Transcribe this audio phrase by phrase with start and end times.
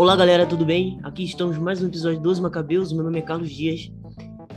[0.00, 0.98] Olá galera, tudo bem?
[1.02, 2.90] Aqui estamos mais um episódio dos Macabeus.
[2.90, 3.92] Meu nome é Carlos Dias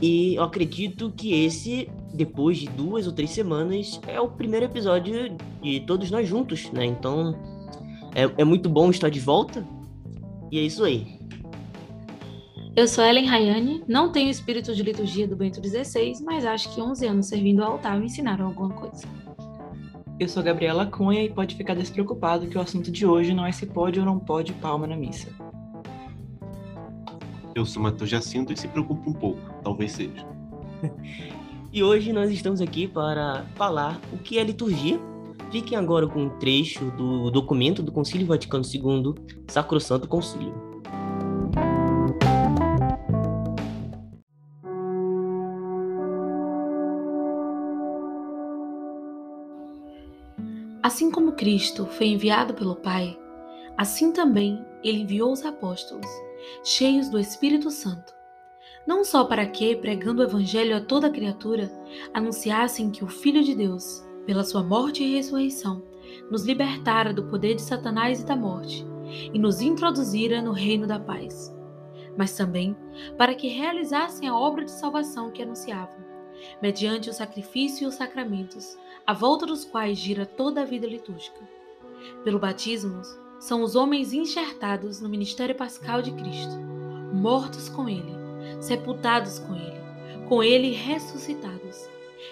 [0.00, 5.36] e eu acredito que esse, depois de duas ou três semanas, é o primeiro episódio
[5.62, 6.86] de todos nós juntos, né?
[6.86, 7.38] Então
[8.14, 9.62] é, é muito bom estar de volta
[10.50, 11.18] e é isso aí.
[12.74, 16.80] Eu sou Ellen Rayane, não tenho espírito de liturgia do Bento XVI, mas acho que
[16.80, 19.06] 11 anos servindo ao altar me ensinaram alguma coisa.
[20.18, 23.50] Eu sou Gabriela Cunha e pode ficar despreocupado que o assunto de hoje não é
[23.50, 25.28] se pode ou não pode palma na missa.
[27.52, 30.24] Eu sou Matheus Jacinto e se preocupa um pouco, talvez seja.
[31.72, 35.00] e hoje nós estamos aqui para falar o que é liturgia.
[35.50, 39.14] Fiquem agora com um trecho do documento do Concílio Vaticano II,
[39.48, 40.54] Sacrosanto Concílio.
[50.84, 53.18] Assim como Cristo foi enviado pelo Pai,
[53.74, 56.06] assim também ele enviou os apóstolos,
[56.62, 58.14] cheios do Espírito Santo,
[58.86, 61.72] não só para que, pregando o Evangelho a toda criatura,
[62.12, 65.82] anunciassem que o Filho de Deus, pela sua morte e ressurreição,
[66.30, 68.86] nos libertara do poder de Satanás e da morte
[69.32, 71.50] e nos introduzira no reino da paz,
[72.14, 72.76] mas também
[73.16, 76.04] para que realizassem a obra de salvação que anunciavam,
[76.60, 78.76] mediante o sacrifício e os sacramentos,
[79.06, 81.40] à volta dos quais gira toda a vida litúrgica.
[82.22, 83.02] Pelo batismo,
[83.38, 86.56] são os homens enxertados no ministério pascal de Cristo,
[87.12, 88.14] mortos com Ele,
[88.60, 89.80] sepultados com Ele,
[90.26, 91.86] com Ele ressuscitados.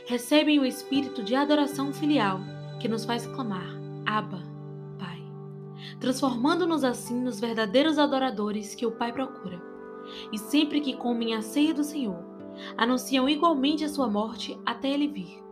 [0.07, 2.41] Recebem o espírito de adoração filial
[2.81, 3.69] que nos faz clamar:
[4.07, 4.43] Abba,
[4.99, 5.23] Pai,
[6.01, 9.61] transformando-nos assim nos verdadeiros adoradores que o Pai procura.
[10.33, 12.19] E sempre que comem a ceia do Senhor,
[12.79, 15.43] anunciam igualmente a sua morte até ele vir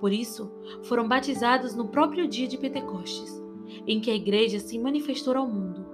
[0.00, 0.50] por isso,
[0.82, 3.42] foram batizados no próprio dia de Pentecostes,
[3.86, 5.86] em que a igreja se manifestou ao mundo,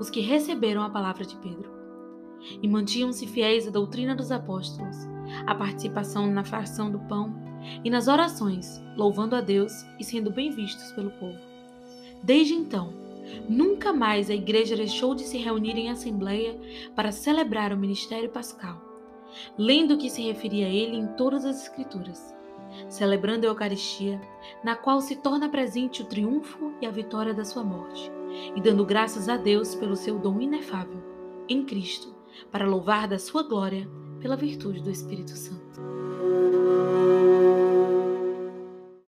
[0.00, 1.72] os que receberam a palavra de Pedro.
[2.60, 4.96] E mantinham-se fiéis à doutrina dos apóstolos,
[5.46, 7.34] à participação na fração do pão
[7.84, 11.38] e nas orações, louvando a Deus e sendo bem vistos pelo povo.
[12.22, 12.92] Desde então,
[13.48, 16.58] nunca mais a igreja deixou de se reunir em assembleia
[16.94, 18.82] para celebrar o ministério pascal,
[19.56, 22.34] lendo o que se referia a ele em todas as Escrituras
[22.88, 24.20] celebrando a Eucaristia,
[24.62, 28.10] na qual se torna presente o triunfo e a vitória da sua morte,
[28.54, 31.02] e dando graças a Deus pelo seu dom inefável,
[31.48, 32.14] em Cristo,
[32.50, 33.88] para louvar da sua glória
[34.20, 35.80] pela virtude do Espírito Santo.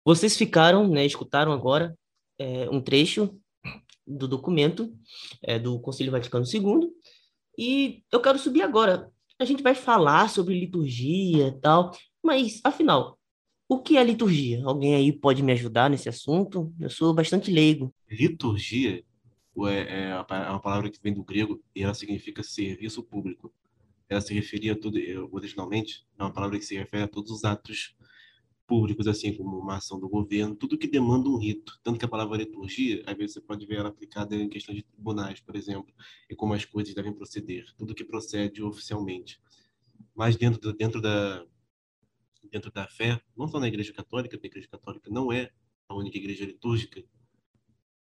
[0.06, 1.98] Vocês ficaram, né, escutaram agora
[2.38, 3.38] é, um trecho
[4.06, 4.94] do documento
[5.42, 6.90] é, do Concílio Vaticano II,
[7.58, 9.10] e eu quero subir agora.
[9.40, 11.92] A gente vai falar sobre liturgia e tal,
[12.24, 13.18] mas afinal,
[13.68, 14.64] o que é liturgia?
[14.66, 16.74] Alguém aí pode me ajudar nesse assunto?
[16.80, 17.94] Eu sou bastante leigo.
[18.10, 19.04] Liturgia
[19.68, 23.54] é, é uma palavra que vem do grego e ela significa serviço público.
[24.10, 27.32] Ela se referia a tudo, é, originalmente, é uma palavra que se refere a todos
[27.32, 27.96] os atos
[28.68, 31.80] públicos, assim como uma ação do governo, tudo que demanda um rito.
[31.84, 34.84] Tanto que a palavra liturgia, às vezes você pode ver ela aplicada em questão de
[34.84, 35.94] tribunais, por exemplo,
[36.30, 39.40] e como as coisas devem proceder, tudo que procede oficialmente.
[40.16, 41.46] Mas dentro, dentro da,
[42.54, 45.50] dentro da fé, não só na Igreja Católica, porque a Igreja Católica não é
[45.90, 47.04] a única igreja litúrgica,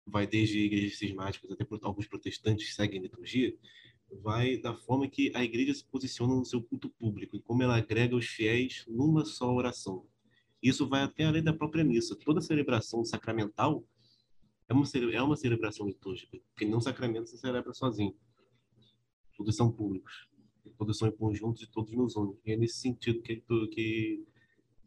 [0.05, 3.57] vai desde igrejas cismáticas até alguns protestantes seguem liturgia,
[4.21, 7.77] vai da forma que a igreja se posiciona no seu culto público e como ela
[7.77, 10.05] agrega os fiéis numa só oração.
[10.61, 12.15] Isso vai até além da própria missa.
[12.15, 13.87] Toda celebração sacramental
[14.67, 18.15] é uma, é uma celebração litúrgica, porque nenhum sacramento se celebra sozinho.
[19.35, 20.27] Todos são públicos
[20.77, 22.35] produção em conjunto de todos nos une.
[22.45, 24.25] E é nesse sentido que, que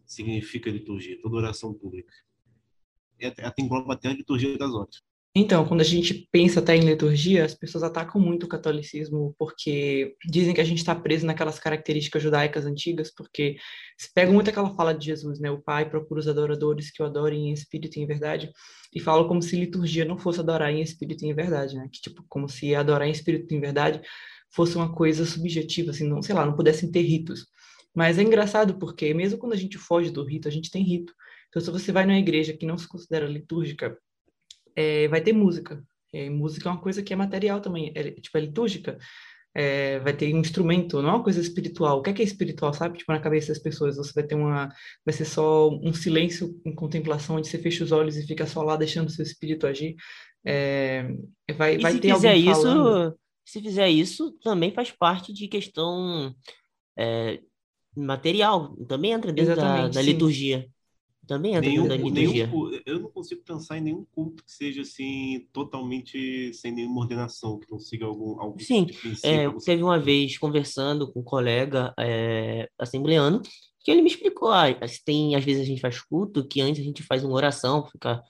[0.06, 2.12] significa liturgia, toda oração pública.
[3.20, 5.02] É, até engloba até a liturgia das horas.
[5.40, 10.16] Então, quando a gente pensa até em liturgia, as pessoas atacam muito o catolicismo porque
[10.24, 13.56] dizem que a gente está preso naquelas características judaicas antigas, porque
[13.96, 15.50] se pega muito aquela fala de Jesus, né?
[15.50, 18.50] O Pai procura os adoradores que o adorem em espírito e em verdade,
[18.92, 21.88] e fala como se liturgia não fosse adorar em espírito e em verdade, né?
[21.92, 24.00] Que tipo, como se adorar em espírito e em verdade
[24.50, 27.46] fosse uma coisa subjetiva, assim, não, sei lá, não pudessem ter ritos.
[27.94, 31.12] Mas é engraçado porque mesmo quando a gente foge do rito, a gente tem rito.
[31.48, 33.96] Então, se você vai numa igreja que não se considera litúrgica,
[34.76, 35.82] é, vai ter música.
[36.12, 38.98] É, música é uma coisa que é material também, é, tipo, é litúrgica.
[39.54, 41.98] É, vai ter um instrumento, não é uma coisa espiritual.
[41.98, 42.98] O que é, que é espiritual, sabe?
[42.98, 44.68] Tipo, na cabeça das pessoas, você vai ter uma...
[45.04, 48.62] Vai ser só um silêncio em contemplação, onde você fecha os olhos e fica só
[48.62, 49.96] lá deixando o seu espírito agir.
[50.44, 51.08] É,
[51.56, 53.18] vai, e vai se ter alguém isso, falando
[53.48, 56.34] se fizer isso, também faz parte de questão
[56.98, 57.40] é,
[57.96, 60.06] material, também entra dentro da, da sim.
[60.06, 60.68] liturgia.
[61.26, 62.46] Também entra Nenhum, da liturgia.
[62.46, 67.58] nenhum, eu não consigo pensar em nenhum culto que seja assim totalmente sem nenhuma ordenação,
[67.58, 69.08] que não siga algum, algum Sim, tipo.
[69.22, 73.42] É, algum teve uma vez conversando com um colega é, assembleano
[73.80, 74.66] que ele me explicou, ah,
[75.04, 78.22] tem, às vezes a gente faz culto que antes a gente faz uma oração, fica,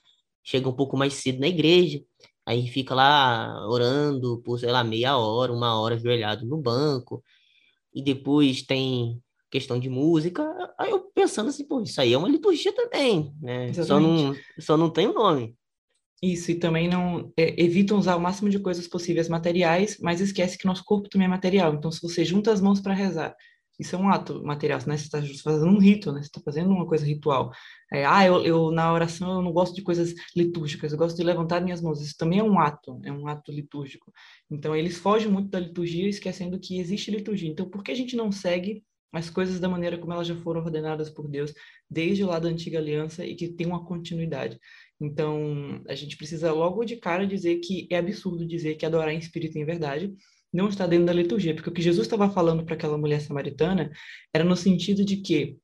[0.43, 2.01] chega um pouco mais cedo na igreja,
[2.49, 7.23] aí fica lá orando por, sei lá, meia hora, uma hora ajoelhado no banco,
[7.95, 10.43] e depois tem questão de música,
[10.79, 13.71] aí eu pensando assim, pô, isso aí é uma liturgia também, né?
[13.75, 15.55] Só não, só não tem o nome.
[16.23, 20.57] Isso, e também não é, evitam usar o máximo de coisas possíveis materiais, mas esquece
[20.57, 21.75] que nosso corpo também é material.
[21.75, 23.37] Então, se você junta as mãos para rezar,
[23.79, 24.97] isso é um ato material, né?
[24.97, 26.21] Você está fazendo um rito, né?
[26.21, 27.53] Você está fazendo uma coisa ritual.
[27.93, 31.23] É, ah, eu, eu, na oração eu não gosto de coisas litúrgicas, eu gosto de
[31.23, 32.03] levantar minhas mãos.
[32.03, 34.13] Isso também é um ato, é um ato litúrgico.
[34.51, 37.49] Então, eles fogem muito da liturgia, esquecendo que existe liturgia.
[37.49, 40.61] Então, por que a gente não segue as coisas da maneira como elas já foram
[40.61, 41.55] ordenadas por Deus
[41.91, 44.59] desde lá da antiga aliança e que tem uma continuidade.
[45.01, 49.19] Então, a gente precisa logo de cara dizer que é absurdo dizer que adorar em
[49.19, 50.15] espírito e em verdade
[50.53, 53.91] não está dentro da liturgia, porque o que Jesus estava falando para aquela mulher samaritana
[54.33, 55.57] era no sentido de que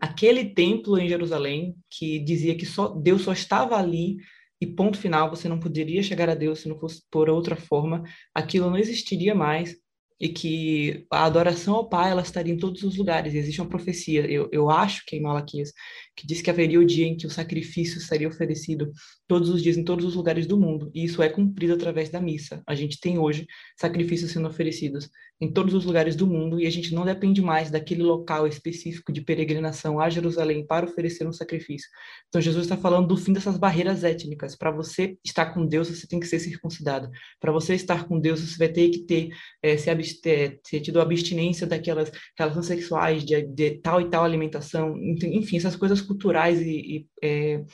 [0.00, 4.16] aquele templo em Jerusalém que dizia que só Deus só estava ali
[4.60, 8.02] e ponto final, você não poderia chegar a Deus se não fosse por outra forma,
[8.34, 9.76] aquilo não existiria mais
[10.18, 13.34] e que a adoração ao Pai ela estaria em todos os lugares.
[13.34, 15.72] Existe uma profecia, eu, eu acho que é em Malaquias,
[16.16, 18.90] que diz que haveria o dia em que o sacrifício seria oferecido
[19.28, 22.20] todos os dias em todos os lugares do mundo, e isso é cumprido através da
[22.20, 22.62] missa.
[22.66, 23.46] A gente tem hoje
[23.76, 25.10] sacrifícios sendo oferecidos
[25.40, 29.12] em todos os lugares do mundo e a gente não depende mais daquele local específico
[29.12, 31.88] de peregrinação a Jerusalém para oferecer um sacrifício.
[32.28, 34.56] Então Jesus está falando do fim dessas barreiras étnicas.
[34.56, 37.10] Para você estar com Deus, você tem que ser circuncidado.
[37.38, 39.28] Para você estar com Deus, você vai ter que ter
[39.62, 44.96] é, se abster, ter tido abstinência daquelas relações sexuais, de, de, tal e tal alimentação,
[44.98, 47.64] enfim, essas coisas culturais e, e é,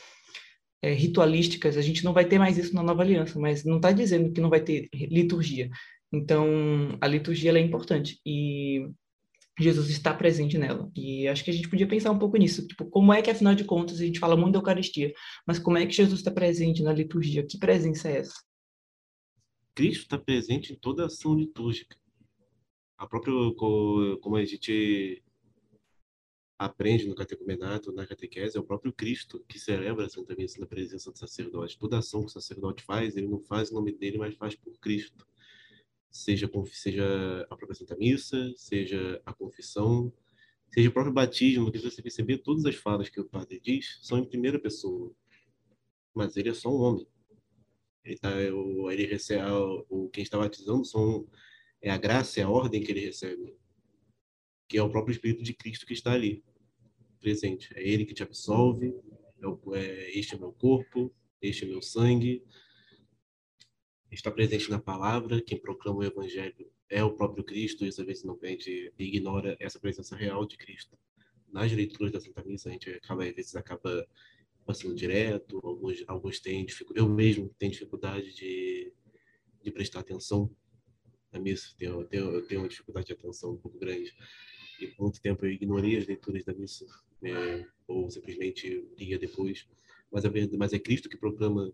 [0.82, 1.76] é, ritualísticas.
[1.76, 4.40] A gente não vai ter mais isso na nova aliança, mas não está dizendo que
[4.40, 5.70] não vai ter liturgia.
[6.12, 8.86] Então, a liturgia é importante e
[9.58, 10.90] Jesus está presente nela.
[10.96, 12.66] E acho que a gente podia pensar um pouco nisso.
[12.66, 15.12] Tipo, como é que, afinal de contas, a gente fala muito da Eucaristia,
[15.46, 17.46] mas como é que Jesus está presente na liturgia?
[17.46, 18.34] Que presença é essa?
[19.74, 21.96] Cristo está presente em toda ação litúrgica.
[22.98, 23.32] A própria,
[24.20, 25.22] como a gente
[26.64, 30.66] aprende no catecumenato, na catequese, é o próprio Cristo que celebra a Santa Missa na
[30.66, 31.78] presença do sacerdote.
[31.78, 34.78] Toda ação que o sacerdote faz, ele não faz em nome dele, mas faz por
[34.78, 35.26] Cristo
[36.12, 40.12] seja, seja a própria Santa Missa, seja a confissão,
[40.68, 44.18] seja o próprio batismo, que você perceber, todas as falas que o padre diz são
[44.18, 45.12] em primeira pessoa.
[46.14, 47.06] Mas ele é só um homem.
[48.04, 49.50] Ele, tá, o, ele recebe,
[49.88, 51.26] o, quem está batizando são,
[51.80, 53.56] é a graça, é a ordem que ele recebe.
[54.68, 56.44] Que é o próprio Espírito de Cristo que está ali,
[57.22, 57.72] presente.
[57.74, 58.94] É ele que te absolve,
[59.74, 62.44] é, é este é meu corpo, este é meu sangue,
[64.10, 68.22] está presente na palavra, quem proclama o evangelho é o próprio Cristo, e às vezes
[68.22, 70.98] não pede e ignora essa presença real de Cristo.
[71.50, 74.06] Nas leituras da Santa Missa, a gente acaba, às vezes acaba
[74.66, 78.92] passando direto, alguns, alguns têm dificuldade, eu mesmo tenho dificuldade de,
[79.62, 80.54] de prestar atenção
[81.32, 84.14] na missa, tenho, tenho, eu tenho uma dificuldade de atenção um pouco grande,
[84.80, 86.86] e por muito tempo eu ignorei as leituras da missa,
[87.22, 89.66] né, ou simplesmente lia depois,
[90.10, 91.72] mas é, mas é Cristo que proclama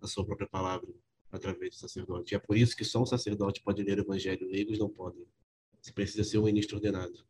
[0.00, 0.92] a sua própria palavra,
[1.30, 2.34] através do sacerdote.
[2.34, 5.24] E é por isso que só um sacerdote pode ler o evangelho, leigos não podem.
[5.80, 7.24] Você precisa ser um ministro ordenado.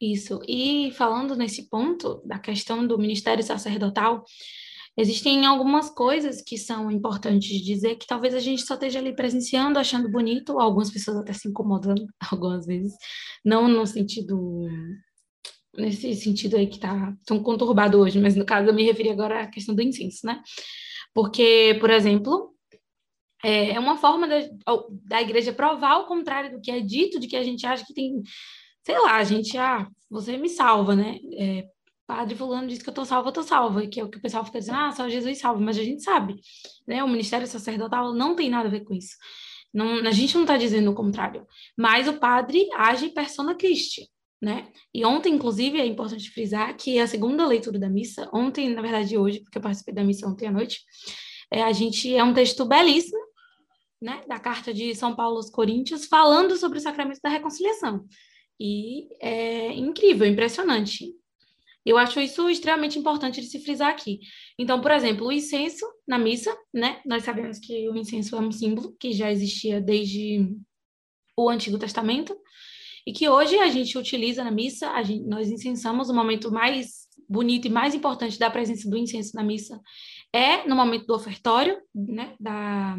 [0.00, 0.40] Isso.
[0.48, 4.24] E falando nesse ponto da questão do ministério sacerdotal,
[4.96, 9.14] existem algumas coisas que são importantes de dizer que talvez a gente só esteja ali
[9.14, 12.92] presenciando, achando bonito, algumas pessoas até se incomodando algumas vezes,
[13.44, 14.66] não no sentido
[15.76, 19.42] nesse sentido aí que tá tão conturbado hoje, mas no caso eu me referi agora
[19.42, 20.42] à questão do incenso, né?
[21.14, 22.54] Porque, por exemplo,
[23.42, 24.40] é, é uma forma da,
[25.04, 27.94] da igreja provar o contrário do que é dito, de que a gente acha que
[27.94, 28.22] tem,
[28.82, 31.18] sei lá, a gente, ah, você me salva, né?
[31.36, 31.66] É,
[32.06, 34.20] padre fulano diz que eu tô salva, eu tô salva, que é o que o
[34.20, 36.36] pessoal fica dizendo, ah, só Jesus salva, mas a gente sabe,
[36.86, 37.04] né?
[37.04, 39.16] O ministério sacerdotal não tem nada a ver com isso.
[39.72, 44.08] Não, a gente não está dizendo o contrário, mas o padre age persona Christi,
[44.44, 44.68] né?
[44.92, 49.16] E ontem, inclusive, é importante frisar que a segunda leitura da missa, ontem, na verdade,
[49.16, 50.82] hoje, porque eu participei da missa ontem à noite,
[51.50, 53.24] é, a gente é um texto belíssimo,
[54.02, 58.04] né, da carta de São Paulo aos Coríntios, falando sobre o sacramento da reconciliação.
[58.60, 61.14] E é incrível, impressionante.
[61.84, 64.20] Eu acho isso extremamente importante de se frisar aqui.
[64.58, 67.00] Então, por exemplo, o incenso na missa, né?
[67.06, 70.54] Nós sabemos que o incenso é um símbolo que já existia desde
[71.36, 72.36] o Antigo Testamento
[73.06, 77.66] e que hoje a gente utiliza na missa, gente, nós incensamos o momento mais bonito
[77.66, 79.80] e mais importante da presença do incenso na missa
[80.32, 82.96] é no momento do ofertório, né, da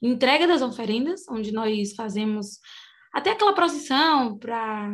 [0.00, 2.58] entrega das oferendas, onde nós fazemos
[3.12, 4.90] até aquela procissão para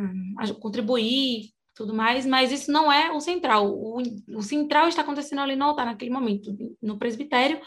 [0.59, 3.71] contribuir, tudo mais, mas isso não é o central.
[3.71, 4.01] O,
[4.35, 7.61] o central está acontecendo ali no altar, naquele momento, no presbitério,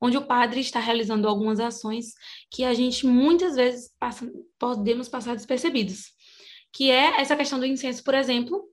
[0.00, 2.14] onde o padre está realizando algumas ações
[2.50, 4.26] que a gente muitas vezes passa,
[4.58, 6.12] podemos passar despercebidos,
[6.72, 8.68] que é essa questão do incenso, por exemplo,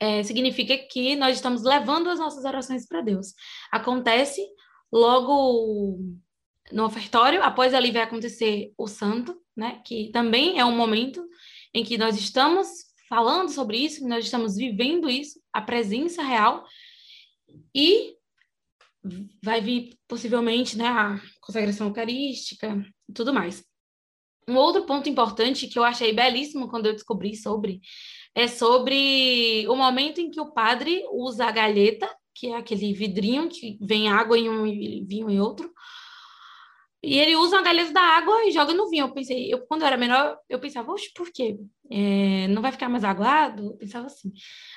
[0.00, 3.34] é, significa que nós estamos levando as nossas orações para Deus.
[3.70, 4.42] Acontece
[4.90, 5.98] logo
[6.72, 11.22] no ofertório, após ali vai acontecer o santo, né, que também é um momento
[11.74, 12.68] em que nós estamos
[13.08, 16.64] falando sobre isso, nós estamos vivendo isso, a presença real,
[17.74, 18.14] e
[19.42, 23.64] vai vir possivelmente né, a consagração eucarística e tudo mais.
[24.50, 27.80] Um outro ponto importante que eu achei belíssimo quando eu descobri sobre
[28.34, 33.48] é sobre o momento em que o padre usa a galheta, que é aquele vidrinho
[33.48, 35.72] que vem água em um e vinho em outro,
[37.02, 39.06] e ele usa uma galheta da água e joga no vinho.
[39.06, 41.58] Eu pensei, eu, quando eu era menor, eu pensava, oxe, por quê?
[41.90, 43.70] É, não vai ficar mais aguado?
[43.70, 44.30] Eu pensava assim.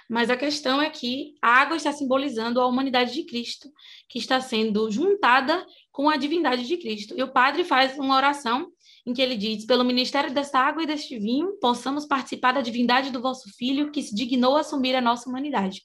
[0.09, 3.69] Mas a questão é que a água está simbolizando a humanidade de Cristo,
[4.07, 7.13] que está sendo juntada com a divindade de Cristo.
[7.17, 8.71] E o padre faz uma oração
[9.05, 13.11] em que ele diz: Pelo ministério dessa água e deste vinho, possamos participar da divindade
[13.11, 15.81] do vosso Filho, que se dignou assumir a nossa humanidade.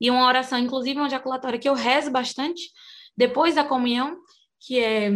[0.00, 2.70] E uma oração, inclusive, uma ejaculatória que eu rezo bastante
[3.16, 4.16] depois da comunhão,
[4.60, 5.10] que é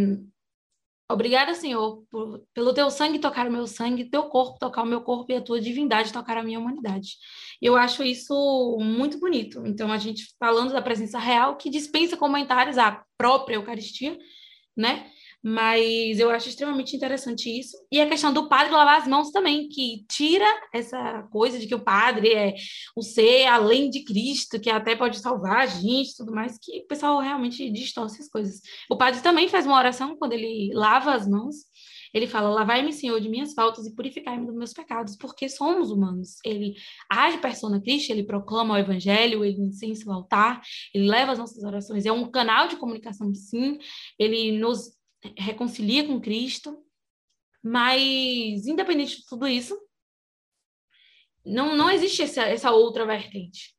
[1.11, 5.03] Obrigada, Senhor, por, pelo teu sangue tocar o meu sangue, teu corpo tocar o meu
[5.03, 7.17] corpo e a tua divindade tocar a minha humanidade.
[7.61, 9.67] Eu acho isso muito bonito.
[9.67, 14.19] Então, a gente falando da presença real, que dispensa comentários à própria Eucaristia,
[14.75, 15.11] né?
[15.47, 17.77] Mas eu acho extremamente interessante isso.
[17.93, 21.75] E a questão do padre lavar as mãos também, que tira essa coisa de que
[21.75, 22.55] o padre é
[22.97, 26.87] o ser além de Cristo, que até pode salvar a gente tudo mais, que o
[26.87, 28.63] pessoal realmente distorce as coisas.
[28.91, 31.57] O padre também faz uma oração quando ele lava as mãos.
[32.15, 36.37] Ele fala: Lavai-me, Senhor, de minhas faltas e purificai-me dos meus pecados, porque somos humanos.
[36.43, 36.75] Ele
[37.11, 40.63] age persona Cristo, ele proclama o evangelho, ele incensa o altar,
[40.95, 42.07] ele leva as nossas orações.
[42.07, 43.79] É um canal de comunicação, sim.
[44.19, 44.95] Ele nos
[45.37, 46.83] reconcilia com Cristo,
[47.63, 49.79] mas independente de tudo isso,
[51.45, 53.75] não, não existe essa, essa outra vertente.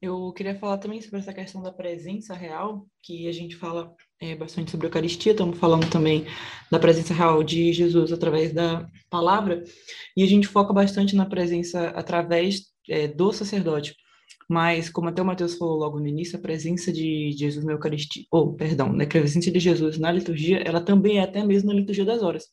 [0.00, 4.36] Eu queria falar também sobre essa questão da presença real, que a gente fala é,
[4.36, 6.26] bastante sobre a Eucaristia, estamos falando também
[6.70, 9.64] da presença real de Jesus através da palavra,
[10.14, 13.96] e a gente foca bastante na presença através é, do sacerdote.
[14.48, 18.24] Mas, como até o Mateus falou logo no início, a presença de Jesus na Eucaristia,
[18.30, 21.80] ou, perdão, né, a presença de Jesus na liturgia, ela também é até mesmo na
[21.80, 22.44] liturgia das horas.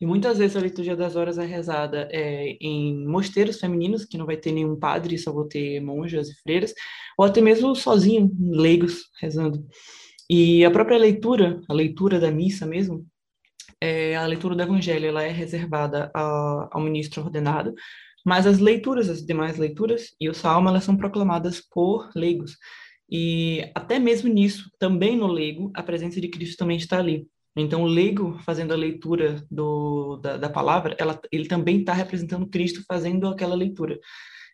[0.00, 4.26] E muitas vezes a liturgia das horas é rezada é, em mosteiros femininos, que não
[4.26, 6.72] vai ter nenhum padre, só vou ter monjas e freiras,
[7.18, 9.66] ou até mesmo sozinho, leigos, rezando.
[10.30, 13.04] E a própria leitura, a leitura da missa mesmo,
[13.80, 17.74] é, a leitura do evangelho, ela é reservada a, ao ministro ordenado,
[18.24, 22.56] mas as leituras, as demais leituras e o salmo, elas são proclamadas por leigos.
[23.10, 27.26] E até mesmo nisso, também no leigo, a presença de Cristo também está ali.
[27.56, 32.46] Então, o leigo fazendo a leitura do, da, da palavra, ela, ele também está representando
[32.48, 33.98] Cristo fazendo aquela leitura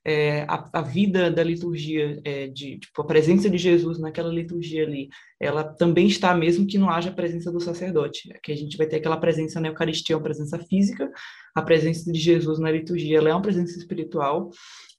[0.06, 4.84] é, a, a, vida da liturgia, é, de tipo, a presença de Jesus naquela liturgia
[4.84, 5.08] ali,
[5.40, 8.28] ela também está mesmo que não haja a presença do sacerdote.
[8.42, 11.10] Que a gente vai ter aquela presença na Eucaristia, uma presença física,
[11.54, 14.50] a presença de Jesus na liturgia, ela é uma presença espiritual.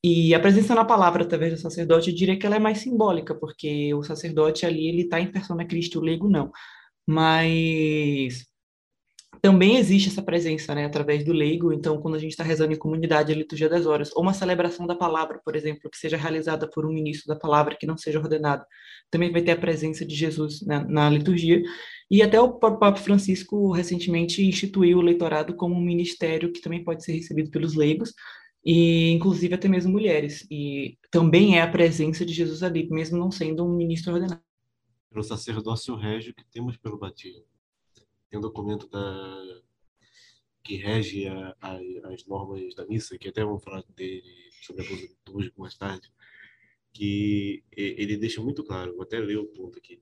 [0.04, 3.36] E a presença na palavra através do sacerdote, eu diria que ela é mais simbólica,
[3.36, 6.52] porque o sacerdote ali, ele está em persona Cristo, o leigo não.
[7.08, 8.46] Mas
[9.42, 11.74] também existe essa presença, né, através do leigo.
[11.74, 14.86] Então, quando a gente está rezando em comunidade a liturgia das horas, ou uma celebração
[14.86, 18.20] da palavra, por exemplo, que seja realizada por um ministro da palavra que não seja
[18.20, 18.66] ordenado,
[19.10, 21.62] também vai ter a presença de Jesus na, na liturgia.
[22.10, 27.04] E até o Papa Francisco recentemente instituiu o leitorado como um ministério que também pode
[27.04, 28.14] ser recebido pelos leigos,
[28.64, 30.46] e inclusive até mesmo mulheres.
[30.52, 34.42] E também é a presença de Jesus ali, mesmo não sendo um ministro ordenado.
[35.10, 37.55] Pelo sacerdócio régio que temos pelo batismo
[38.30, 39.62] tem um documento da,
[40.66, 41.78] que rege a, a,
[42.12, 44.24] as normas da missa, que até vamos falar dele
[44.64, 46.12] sobre a liturgia mais tarde,
[46.92, 50.02] que ele deixa muito claro, vou até ler o ponto aqui.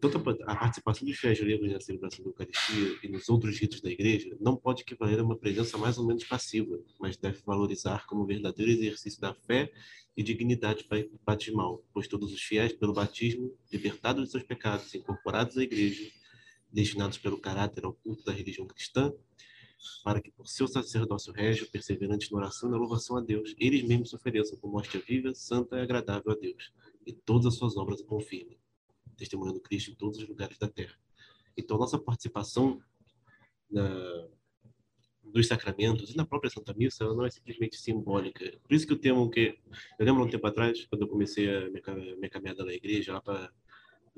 [0.00, 3.90] Tanto a participação dos fiéis leigos na celebração da Eucaristia e nos outros ritos da
[3.90, 8.26] Igreja não pode equivaler a uma presença mais ou menos passiva, mas deve valorizar como
[8.26, 9.72] verdadeiro exercício da fé
[10.14, 10.86] e dignidade
[11.24, 16.10] batismal, pois todos os fiéis, pelo batismo, libertados de seus pecados, incorporados à Igreja,
[16.72, 19.12] destinados pelo caráter ao culto da religião cristã,
[20.02, 23.82] para que por seu sacerdócio régio, perseverante na oração e na louvação a Deus, eles
[23.82, 26.72] mesmos se ofereçam como hóstia viva, santa e agradável a Deus,
[27.06, 28.58] e todas as suas obras o confirmem,
[29.16, 30.98] testemunhando Cristo em todos os lugares da terra.
[31.56, 32.80] Então, nossa participação
[33.70, 34.28] na,
[35.22, 38.58] dos sacramentos e na própria Santa Missa, ela não é simplesmente simbólica.
[38.62, 39.58] Por isso que o termo que...
[39.98, 43.20] Eu lembro um tempo atrás, quando eu comecei a minha, minha caminhada na igreja, lá
[43.20, 43.52] para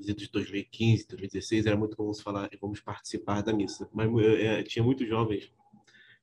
[0.01, 3.89] de 2015, 2016, era muito comum se falar vamos participar da missa.
[3.93, 5.51] Mas é, tinha muitos jovens,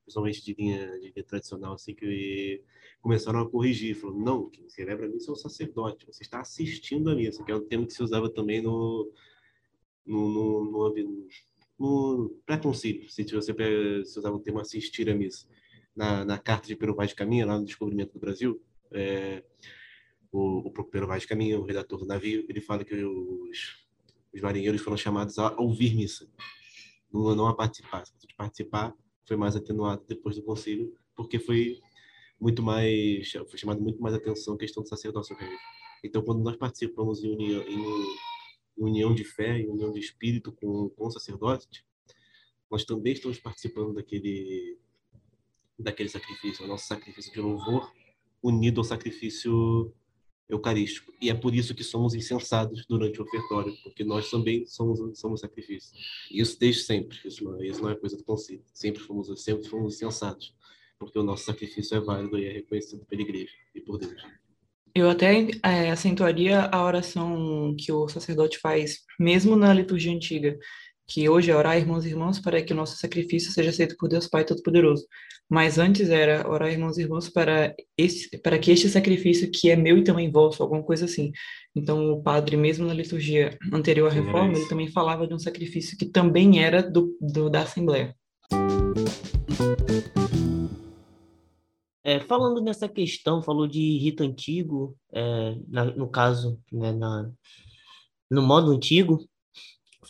[0.02, 2.62] principalmente de linha, de linha tradicional, assim, que
[3.00, 3.94] começaram a corrigir.
[3.94, 7.52] Falaram, não, quem celebra a missa é o sacerdote, você está assistindo a missa, que
[7.52, 9.10] é um termo que se usava também no,
[10.04, 11.28] no, no, no,
[11.78, 13.54] no pré-concílio, se você
[14.04, 15.46] se usava o termo assistir a missa.
[15.94, 19.42] Na, na carta de Pero Vaz de Caminha, lá no Descobrimento do Brasil, é,
[20.32, 23.86] o, o Vaz de Caminha, o redator do navio, ele fala que os,
[24.32, 26.28] os marinheiros foram chamados a ouvir missa,
[27.12, 28.06] não, não a participar.
[28.06, 28.94] Se participar
[29.26, 31.78] foi mais atenuado depois do concílio, porque foi
[32.40, 35.62] muito mais, foi chamado muito mais atenção a questão do sacerdócio religioso.
[36.04, 37.84] Então, quando nós participamos em união, em
[38.76, 41.84] união de fé, em união de espírito com, com o sacerdote,
[42.70, 44.78] nós também estamos participando daquele,
[45.78, 47.92] daquele sacrifício, o nosso sacrifício de louvor
[48.42, 49.92] unido ao sacrifício
[50.48, 51.12] eucarístico.
[51.20, 55.40] E é por isso que somos incensados durante o ofertório, porque nós também somos somos
[55.40, 55.92] sacrifício.
[56.30, 58.64] E isso desde sempre, isso não, isso não é coisa do concílio.
[58.72, 60.54] Sempre fomos sempre fomos incensados,
[60.98, 64.22] porque o nosso sacrifício é válido e é reconhecido pela igreja e por Deus.
[64.94, 70.58] Eu até é, acentuaria a oração que o sacerdote faz, mesmo na liturgia antiga,
[71.08, 74.10] que hoje é orar, irmãos e irmãos, para que o nosso sacrifício seja aceito por
[74.10, 75.06] Deus Pai Todo-Poderoso.
[75.48, 79.76] Mas antes era orar, irmãos e irmãos, para, esse, para que este sacrifício, que é
[79.76, 81.32] meu e também vosso, alguma coisa assim.
[81.74, 85.96] Então, o padre, mesmo na liturgia anterior à reforma, ele também falava de um sacrifício
[85.96, 88.14] que também era do, do da Assembleia.
[92.04, 97.30] É, falando nessa questão, falou de rito antigo, é, na, no caso, né, na,
[98.30, 99.26] no modo antigo,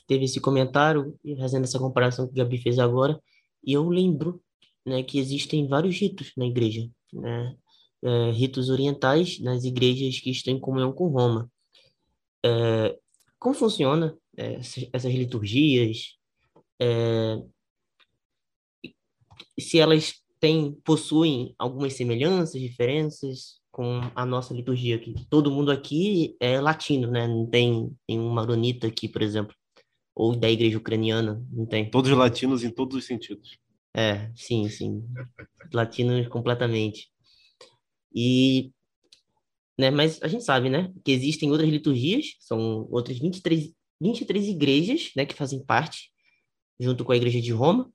[0.08, 3.20] teve esse comentário, fazendo essa comparação que o Gabi fez agora,
[3.64, 4.42] e eu lembro
[4.84, 7.54] né, que existem vários ritos na igreja, né,
[8.02, 11.50] é, ritos orientais nas igrejas que estão em comunhão com Roma.
[12.44, 12.98] É,
[13.38, 14.54] como funciona é,
[14.92, 16.16] essas, liturgias?
[16.80, 17.42] É,
[19.60, 25.14] se elas tem, possuem algumas semelhanças, diferenças com a nossa liturgia aqui.
[25.28, 27.26] Todo mundo aqui é latino, né?
[27.26, 29.54] Não tem nenhum maronita aqui, por exemplo.
[30.18, 31.88] Ou da igreja ucraniana, não tem.
[31.88, 33.56] Todos latinos em todos os sentidos.
[33.96, 35.04] É, sim, sim.
[35.72, 37.08] Latinos completamente.
[38.12, 38.72] E,
[39.78, 45.12] né, mas a gente sabe, né, que existem outras liturgias, são outras 23, 23 igrejas,
[45.14, 46.10] né, que fazem parte,
[46.80, 47.88] junto com a igreja de Roma,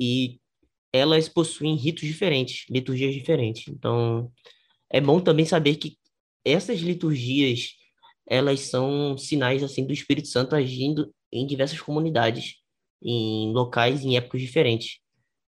[0.00, 0.40] e
[0.92, 3.68] elas possuem ritos diferentes, liturgias diferentes.
[3.68, 4.32] Então,
[4.90, 5.96] é bom também saber que
[6.44, 7.76] essas liturgias,
[8.26, 12.56] elas são sinais assim do Espírito Santo agindo em diversas comunidades,
[13.02, 15.00] em locais, em épocas diferentes.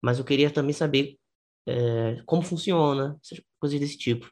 [0.01, 1.19] Mas eu queria também saber
[1.67, 4.31] é, como funciona, essas coisas desse tipo.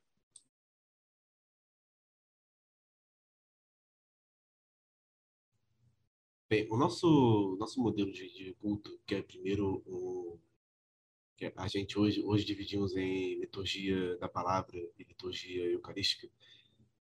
[6.50, 10.40] Bem, o nosso, nosso modelo de, de culto, que é primeiro o
[11.36, 16.28] que a gente hoje, hoje dividimos em liturgia da palavra e liturgia eucarística,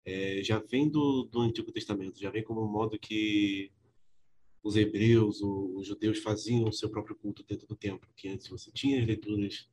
[0.04, 3.72] é, já vem do, do Antigo Testamento, já vem como um modo que
[4.62, 8.70] os hebreus, os judeus faziam o seu próprio culto dentro do templo, que antes você
[8.70, 9.68] tinha as leituras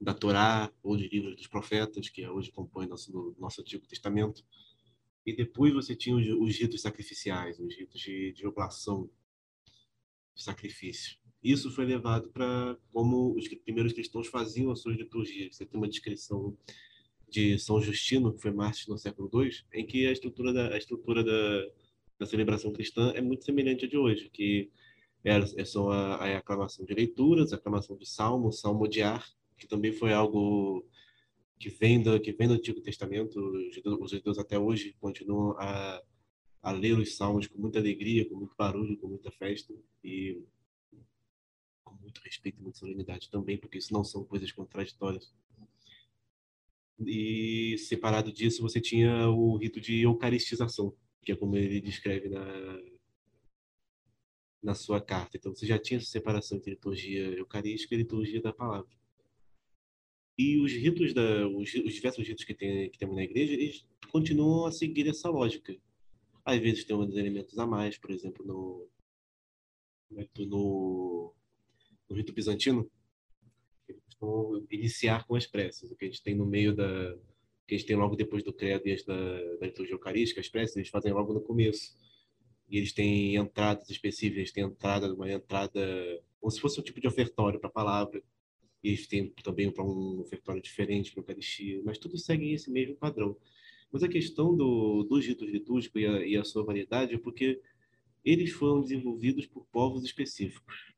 [0.00, 4.44] da Torá ou de livros dos profetas, que hoje compõe nosso nosso Antigo Testamento,
[5.24, 9.08] e depois você tinha os, os ritos sacrificiais, os ritos de, de oblação,
[10.34, 11.16] de sacrifício.
[11.42, 15.56] Isso foi levado para como os primeiros cristãos faziam as suas liturgias.
[15.56, 16.56] Você tem uma descrição
[17.28, 20.78] de São Justino, que foi mártir no século II, em que a estrutura da, a
[20.78, 21.66] estrutura da,
[22.22, 24.70] da celebração cristã é muito semelhante à de hoje, que
[25.24, 29.92] é, é só a, a aclamação de leituras, a aclamação de salmos, salmodiar, que também
[29.92, 30.86] foi algo
[31.58, 33.38] que vem do, que vem do Antigo Testamento.
[34.00, 36.00] Os judeus, até hoje continuam a,
[36.62, 39.74] a ler os salmos com muita alegria, com muito barulho, com muita festa.
[40.04, 40.40] E
[41.84, 45.32] com muito respeito e muita solenidade também, porque isso não são coisas contraditórias.
[47.04, 52.44] E separado disso, você tinha o rito de eucaristização, que é como ele descreve na
[54.62, 55.36] na sua carta.
[55.36, 58.90] Então você já tinha essa separação entre liturgia eucarística e liturgia da palavra.
[60.38, 63.84] E os ritos da os, os diversos ritos que tem que temos na igreja, eles
[64.10, 65.76] continuam a seguir essa lógica.
[66.44, 68.88] Às vezes tem uns elementos a mais, por exemplo, no
[72.08, 72.90] no rito bizantino,
[74.20, 75.90] vão iniciar com as preces.
[75.90, 77.16] O que a gente tem no meio da.
[77.72, 80.90] Que gente tem logo depois do credo e da, da liturgia eucarística, as preces, eles
[80.90, 81.96] fazem logo no começo.
[82.68, 85.80] E eles têm entradas específicas, eles têm entrada, uma entrada
[86.38, 88.22] como se fosse um tipo de ofertório para a palavra.
[88.84, 92.70] E eles têm também para um ofertório diferente para a Eucaristia, mas tudo segue esse
[92.70, 93.36] mesmo padrão.
[93.90, 97.60] Mas a questão do, do rito litúrgico e a, e a sua variedade é porque
[98.24, 100.92] eles foram desenvolvidos por povos específicos.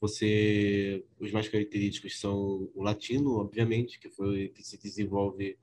[0.00, 5.58] Você, os mais característicos são o latino, obviamente, que foi que se desenvolve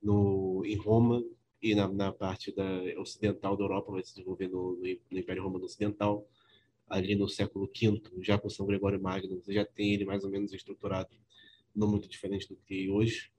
[0.00, 1.24] no em Roma
[1.60, 2.64] e na, na parte da
[3.00, 6.28] ocidental da Europa, vai se desenvolver no, no Império Romano Ocidental,
[6.88, 10.30] ali no século V, já com São Gregório Magno, você já tem ele mais ou
[10.30, 11.16] menos estruturado,
[11.74, 13.32] não muito diferente do que hoje.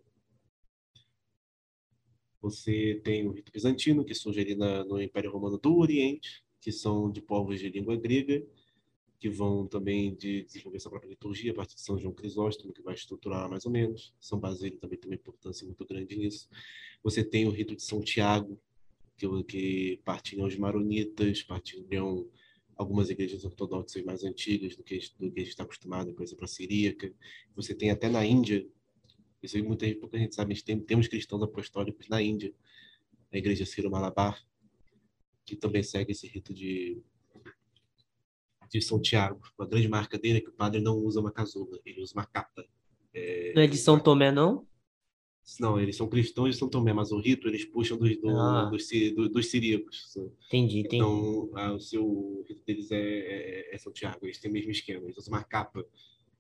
[2.41, 6.71] Você tem o rito bizantino, que surge ali na, no Império Romano do Oriente, que
[6.71, 8.43] são de povos de língua grega,
[9.26, 12.84] que vão também de desenvolver sua própria liturgia a partir de São João Crisóstomo, que
[12.84, 14.14] vai estruturar mais ou menos.
[14.20, 16.48] São Basílio também tem uma importância muito grande nisso.
[17.04, 18.62] Você tem o rito de São Tiago,
[19.18, 22.30] que, que partilham os maronitas, partilham
[22.76, 26.46] algumas igrejas ortodoxas mais antigas do que, do que a gente está acostumado, por exemplo,
[26.46, 27.12] a siríaca.
[27.56, 28.64] Você tem até na Índia
[29.42, 32.54] isso aí muita pouca gente sabe, a gente tem, temos cristãos apostólicos na Índia,
[33.32, 34.40] a igreja Ciro Malabar,
[35.44, 37.02] que também segue esse rito de,
[38.69, 39.41] de São Tiago.
[39.58, 42.25] Uma grande marca dele é que o padre não usa uma casula, ele usa uma
[42.25, 42.65] capa.
[43.13, 44.67] É, não é de São Tomé, não?
[45.60, 48.65] Não, eles são cristãos de São Tomé, mas o rito eles puxam dos, do, ah.
[48.65, 50.15] dos, do, dos siríacos.
[50.47, 50.95] Entendi, entendi.
[50.95, 54.54] Então, a, o seu o rito deles é, é, é, São Tiago, eles têm o
[54.54, 55.86] mesmo esquema, eles usam uma capa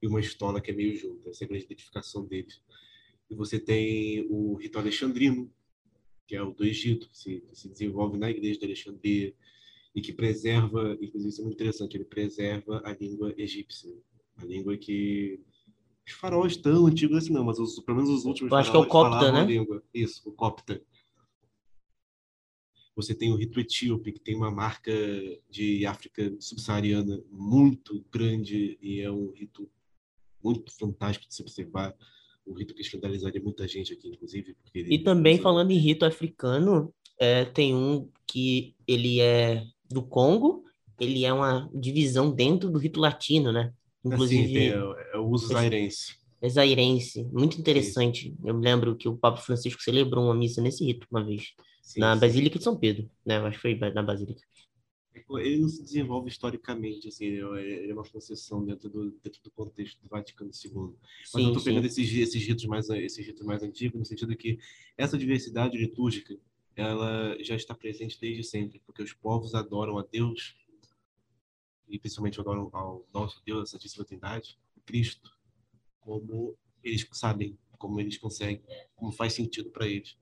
[0.01, 2.61] e uma estola que é meio junta, essa é a grande identificação deles.
[3.29, 5.51] E você tem o rito alexandrino,
[6.27, 9.35] que é o do Egito, que se, que se desenvolve na igreja de Alexandria
[9.95, 13.95] e que preserva, inclusive isso é muito interessante, ele preserva a língua egípcia,
[14.35, 15.39] a língua que
[16.05, 18.77] os faraós tão antigos assim não, mas os, pelo menos os últimos Eu acho que
[18.77, 19.45] é o copta, né?
[19.45, 19.81] língua.
[19.93, 20.81] Isso, o copta.
[22.95, 24.91] Você tem o rito etíope, que tem uma marca
[25.49, 29.69] de África subsaariana muito grande e é um rito
[30.43, 31.95] muito fantástico de se observar
[32.45, 34.55] o rito que escandalizaria muita gente aqui, inclusive.
[34.75, 40.63] e também, falando em rito africano, é, tem um que ele é do Congo,
[40.99, 43.73] ele é uma divisão dentro do rito latino, né?
[44.03, 46.15] Inclusive, assim, tem, é, é o uso zairense.
[46.41, 48.29] É zairense, muito interessante.
[48.29, 48.37] Sim.
[48.43, 51.99] Eu me lembro que o Papa Francisco celebrou uma missa nesse rito uma vez, sim,
[51.99, 52.19] na sim.
[52.19, 53.37] Basílica de São Pedro, né?
[53.37, 54.41] Acho que foi na Basílica
[55.39, 59.99] ele não se desenvolve historicamente, assim, ele é uma concessão dentro do, dentro do contexto
[60.01, 60.71] do Vaticano II.
[60.73, 64.35] Mas sim, eu estou pegando esses, esses, ritos mais, esses ritos mais antigos, no sentido
[64.35, 64.59] que
[64.97, 66.37] essa diversidade litúrgica
[66.75, 70.55] ela já está presente desde sempre, porque os povos adoram a Deus,
[71.87, 75.31] e principalmente adoram ao nosso Deus, a Santíssima Trindade, Cristo,
[75.99, 78.63] como eles sabem, como eles conseguem,
[78.95, 80.17] como faz sentido para eles.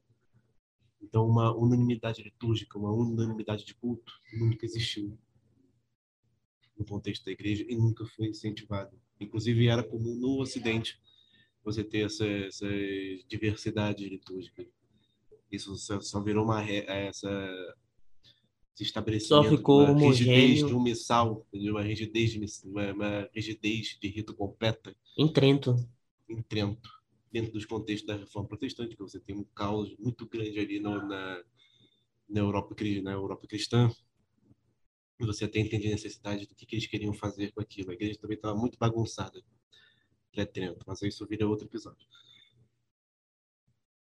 [1.02, 5.18] Então, uma unanimidade litúrgica, uma unanimidade de culto nunca existiu
[6.78, 8.92] no contexto da igreja e nunca foi incentivada.
[9.20, 11.00] Inclusive, era comum no Ocidente
[11.64, 12.68] você ter essa, essa
[13.28, 14.66] diversidade litúrgica.
[15.56, 17.30] Isso só, só virou uma essa
[18.74, 23.30] esse estabelecimento só ficou uma rigidez de um missal, de uma rigidez de, uma, uma
[23.32, 24.96] rigidez de rito completa.
[25.16, 25.76] Em Trento.
[26.28, 26.90] Em Trento
[27.34, 31.08] dentro dos contextos da reforma protestante, que você tem um caos muito grande ali no,
[31.08, 31.44] na,
[32.30, 33.92] na, Europa, na Europa cristã,
[35.20, 37.90] você até entende a necessidade do que, que eles queriam fazer com aquilo.
[37.90, 39.44] A igreja também estava muito bagunçada
[40.32, 42.08] pré-trento, mas isso vira outro episódio.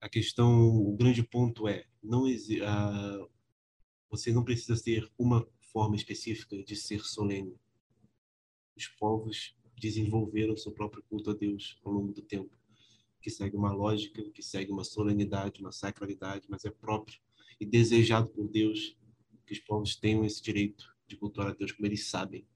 [0.01, 2.25] A questão, o grande ponto é, não
[2.65, 3.29] a,
[4.09, 7.57] você não precisa ter uma forma específica de ser solene.
[8.77, 12.51] Os povos desenvolveram seu próprio culto a Deus ao longo do tempo
[13.21, 17.21] que segue uma lógica, que segue uma solenidade, uma sacralidade, mas é próprio
[17.61, 18.97] e desejado por Deus
[19.45, 22.47] que os povos tenham esse direito de cultuar a Deus como eles sabem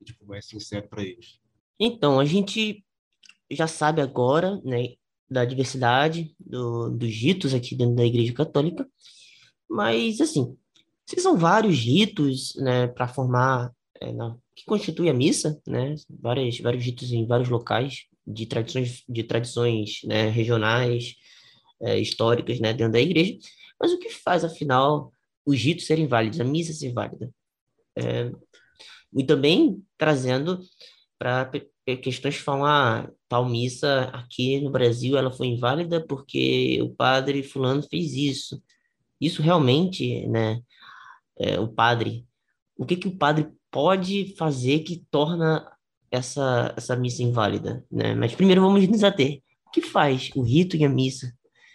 [0.00, 1.40] e tipo, é sincero para eles.
[1.78, 2.84] Então, a gente
[3.50, 4.96] já sabe agora, né,
[5.34, 8.88] da diversidade do, dos ritos aqui dentro da Igreja Católica,
[9.68, 10.56] mas, assim,
[11.04, 16.60] se são vários ritos, né, para formar, é, na, que constitui a missa, né, vários,
[16.60, 21.16] vários ritos em vários locais, de tradições, de tradições né, regionais,
[21.82, 23.36] é, históricas né, dentro da igreja.
[23.78, 25.12] Mas o que faz, afinal,
[25.44, 27.28] os ritos serem válidos, a missa ser válida?
[27.98, 28.30] É,
[29.16, 30.60] e também trazendo
[31.18, 31.50] para
[31.84, 37.42] questões que falam, ah, tal missa aqui no Brasil ela foi inválida porque o padre
[37.42, 38.62] fulano fez isso.
[39.20, 40.60] Isso realmente, né,
[41.38, 42.26] é, o padre,
[42.76, 45.70] o que que o padre pode fazer que torna
[46.10, 48.14] essa, essa missa inválida, né?
[48.14, 49.42] Mas primeiro vamos nos ater.
[49.66, 51.32] O que faz o rito e a missa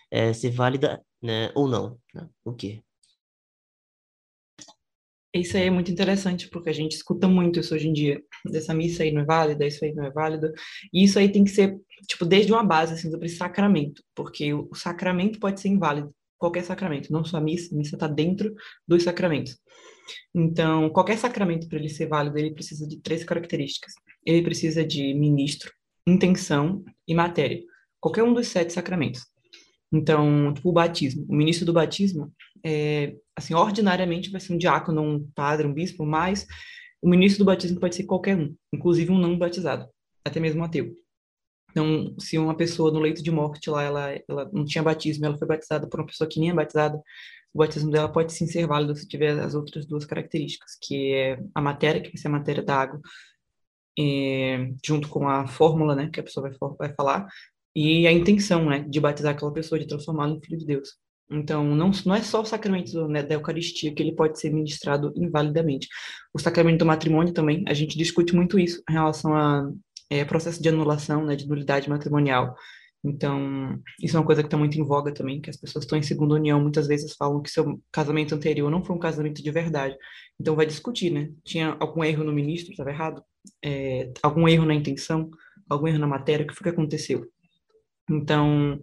[0.09, 1.97] é, ser válida né, ou não?
[2.13, 2.27] Né?
[2.43, 2.81] O quê?
[5.33, 8.21] Isso aí é muito interessante, porque a gente escuta muito isso hoje em dia.
[8.45, 10.51] Dessa missa aí não é válida, isso aí não é válido.
[10.91, 14.03] E isso aí tem que ser, tipo, desde uma base, assim, sobre sacramento.
[14.15, 16.13] Porque o sacramento pode ser inválido.
[16.37, 17.73] Qualquer sacramento, não só a missa.
[17.73, 18.55] A missa está dentro
[18.87, 19.55] dos sacramentos.
[20.33, 23.93] Então, qualquer sacramento, para ele ser válido, ele precisa de três características.
[24.25, 25.71] Ele precisa de ministro,
[26.07, 27.61] intenção e matéria.
[27.99, 29.21] Qualquer um dos sete sacramentos.
[29.91, 31.25] Então, tipo, o batismo.
[31.27, 32.31] O ministro do batismo,
[32.65, 36.45] é, assim, ordinariamente vai ser um diácono, um padre, um bispo, mas
[37.01, 39.87] o ministro do batismo pode ser qualquer um, inclusive um não batizado,
[40.25, 40.93] até mesmo um ateu.
[41.71, 45.37] Então, se uma pessoa no leito de morte lá, ela, ela não tinha batismo, ela
[45.37, 47.01] foi batizada por uma pessoa que nem é batizada,
[47.53, 51.39] o batismo dela pode sim ser válido se tiver as outras duas características, que é
[51.53, 52.99] a matéria, que vai ser a matéria da água,
[53.97, 57.27] é, junto com a fórmula, né, que a pessoa vai, vai falar,
[57.75, 60.89] e a intenção, né, de batizar aquela pessoa, de transformá-la em filho de Deus.
[61.31, 65.13] Então, não, não é só o sacramento né, da Eucaristia que ele pode ser ministrado
[65.15, 65.87] invalidamente.
[66.33, 69.69] O sacramento do matrimônio também, a gente discute muito isso em relação a
[70.09, 72.55] é, processo de anulação, né, de nulidade matrimonial.
[73.03, 75.97] Então, isso é uma coisa que está muito em voga também, que as pessoas estão
[75.97, 79.51] em segunda união, muitas vezes falam que seu casamento anterior não foi um casamento de
[79.51, 79.95] verdade.
[80.39, 81.29] Então, vai discutir, né?
[81.43, 83.23] Tinha algum erro no ministro, estava errado?
[83.63, 85.29] É, algum erro na intenção?
[85.69, 86.43] Algum erro na matéria?
[86.43, 87.25] O que foi que aconteceu?
[88.09, 88.79] Então,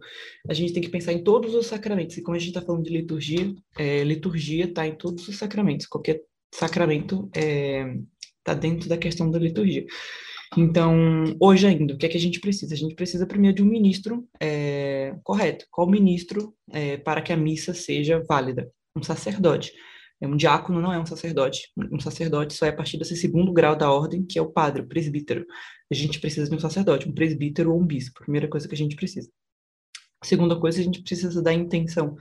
[0.48, 2.16] a gente tem que pensar em todos os sacramentos.
[2.16, 5.86] E como a gente está falando de liturgia, é, liturgia está em todos os sacramentos.
[5.86, 6.22] Qualquer
[6.54, 7.98] sacramento está é,
[8.44, 9.84] tá dentro da questão da liturgia.
[10.56, 12.74] Então, hoje ainda, o que é que a gente precisa?
[12.74, 15.66] A gente precisa primeiro de um ministro é, correto.
[15.70, 18.70] Qual ministro é, para que a missa seja válida?
[18.96, 19.72] Um sacerdote.
[20.20, 21.70] É um diácono não é um sacerdote.
[21.92, 24.82] Um sacerdote só é a partir desse segundo grau da ordem, que é o padre,
[24.82, 25.46] o presbítero.
[25.90, 28.20] A gente precisa de um sacerdote, um presbítero ou um bispo.
[28.20, 29.30] Primeira coisa que a gente precisa.
[30.24, 32.16] Segunda coisa, a gente precisa da intenção,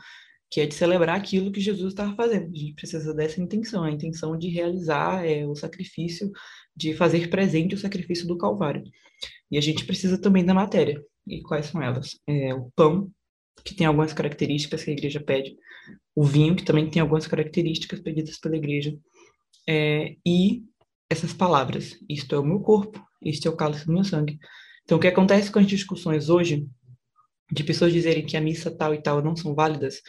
[0.51, 2.51] que é de celebrar aquilo que Jesus estava fazendo.
[2.51, 6.31] A gente precisa dessa intenção, a intenção de realizar é, o sacrifício,
[6.75, 8.83] de fazer presente o sacrifício do Calvário.
[9.49, 11.01] E a gente precisa também da matéria.
[11.25, 12.19] E quais são elas?
[12.27, 13.09] É, o pão,
[13.63, 15.57] que tem algumas características que a igreja pede,
[16.15, 18.95] o vinho, que também tem algumas características pedidas pela igreja,
[19.67, 20.63] é, e
[21.09, 24.39] essas palavras: Isto é o meu corpo, este é o cálice do meu sangue.
[24.83, 26.67] Então, o que acontece com as discussões hoje,
[27.51, 30.01] de pessoas dizerem que a missa tal e tal não são válidas,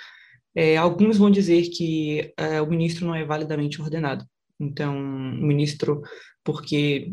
[0.55, 4.25] é, alguns vão dizer que é, o ministro não é validamente ordenado.
[4.59, 6.03] Então, o ministro,
[6.43, 7.13] porque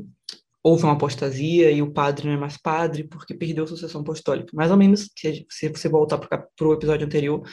[0.63, 4.49] houve uma apostasia e o padre não é mais padre porque perdeu a sucessão apostólica.
[4.53, 5.09] Mais ou menos,
[5.49, 7.43] se você voltar para o episódio anterior,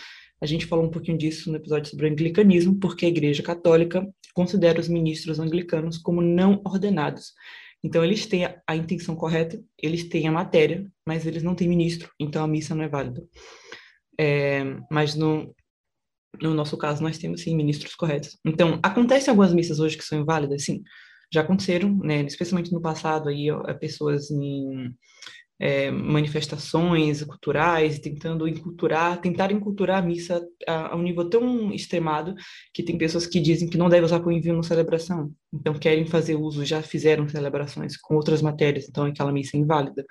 [0.41, 4.07] a gente falou um pouquinho disso no episódio sobre o anglicanismo, porque a Igreja Católica
[4.35, 7.33] considera os ministros anglicanos como não ordenados.
[7.83, 12.11] Então, eles têm a intenção correta, eles têm a matéria, mas eles não têm ministro,
[12.19, 13.23] então a missa não é válida.
[14.19, 15.55] É, mas no,
[16.41, 18.39] no nosso caso, nós temos, sim, ministros corretos.
[18.45, 20.83] Então, acontecem algumas missas hoje que são inválidas, sim
[21.33, 23.47] já aconteceram, né, especialmente no passado, aí,
[23.79, 24.93] pessoas em
[25.61, 32.35] é, manifestações culturais, tentando enculturar, tentar enculturar a missa a, a, um nível tão extremado
[32.73, 36.35] que tem pessoas que dizem que não deve usar vinho na celebração, então querem fazer
[36.35, 40.05] uso, já fizeram celebrações com outras matérias, então aquela missa é inválida.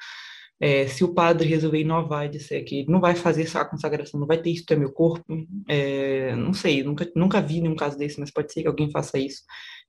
[0.62, 4.27] É, se o padre resolver inovar e disser que não vai fazer essa consagração, não
[4.27, 5.23] vai ter isso é meu corpo,
[5.67, 9.17] é, não sei, nunca, nunca vi nenhum caso desse, mas pode ser que alguém faça
[9.17, 9.41] isso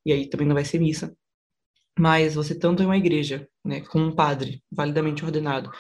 [0.07, 1.13] e aí também não vai ser missa.
[1.99, 5.71] Mas você tanto em uma igreja, né, com um padre validamente ordenado,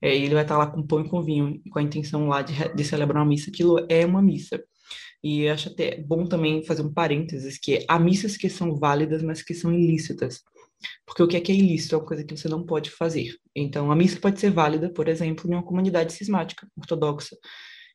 [0.00, 2.52] é, ele vai estar lá com pão e com vinho, com a intenção lá de,
[2.74, 4.62] de celebrar uma missa, aquilo é uma missa.
[5.22, 9.42] E acho até bom também fazer um parênteses, que há missas que são válidas, mas
[9.42, 10.42] que são ilícitas.
[11.06, 13.34] Porque o que é que é ilícito é uma coisa que você não pode fazer.
[13.56, 17.36] Então, a missa pode ser válida, por exemplo, em uma comunidade cismática, ortodoxa.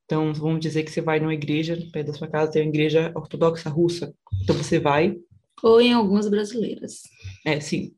[0.06, 3.12] Então, vamos dizer que você vai numa igreja, perto da sua casa tem uma igreja
[3.16, 4.12] ortodoxa russa.
[4.42, 5.16] Então, você vai,
[5.64, 7.02] ou em algumas brasileiras.
[7.46, 7.94] É, sim.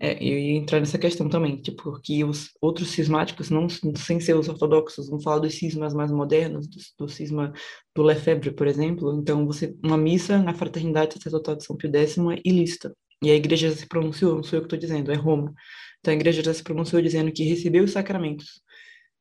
[0.00, 4.34] É, eu ia entrar nessa questão também, tipo, porque os outros cismáticos, não sem ser
[4.36, 7.52] os ortodoxos, vão falar dos cismas mais modernos, do, do cisma
[7.94, 9.18] do Lefebvre, por exemplo.
[9.18, 12.94] Então, você uma missa na Fraternidade Sacerdotal de São Pio X é ilícita.
[13.22, 15.52] E a igreja já se pronunciou, não sou eu que estou dizendo, é Roma.
[15.98, 18.62] Então, a igreja já se pronunciou dizendo que receber os sacramentos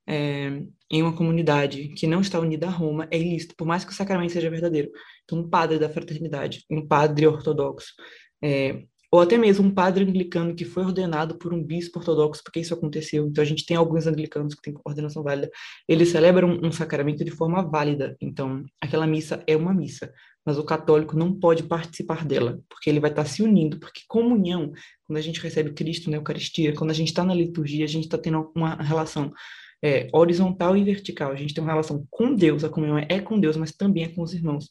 [0.07, 3.91] é, em uma comunidade que não está unida a Roma é ilícito, por mais que
[3.91, 4.89] o sacramento seja verdadeiro.
[5.25, 7.93] Então, um padre da fraternidade, um padre ortodoxo,
[8.41, 12.59] é, ou até mesmo um padre anglicano que foi ordenado por um bispo ortodoxo, porque
[12.59, 13.25] isso aconteceu.
[13.27, 15.49] Então, a gente tem alguns anglicanos que têm ordenação válida.
[15.87, 18.17] Eles celebram um sacramento de forma válida.
[18.19, 20.11] Então, aquela missa é uma missa.
[20.45, 24.71] mas o católico não pode participar dela, porque ele vai estar se unindo, porque comunhão,
[25.05, 28.05] quando a gente recebe Cristo na Eucaristia, quando a gente está na liturgia, a gente
[28.05, 29.33] está tendo uma relação
[29.83, 31.31] é, horizontal e vertical.
[31.31, 34.09] A gente tem uma relação com Deus, a comunhão é com Deus, mas também é
[34.09, 34.69] com os irmãos.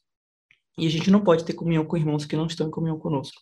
[0.78, 3.40] E a gente não pode ter comunhão com irmãos que não estão em comunhão conosco.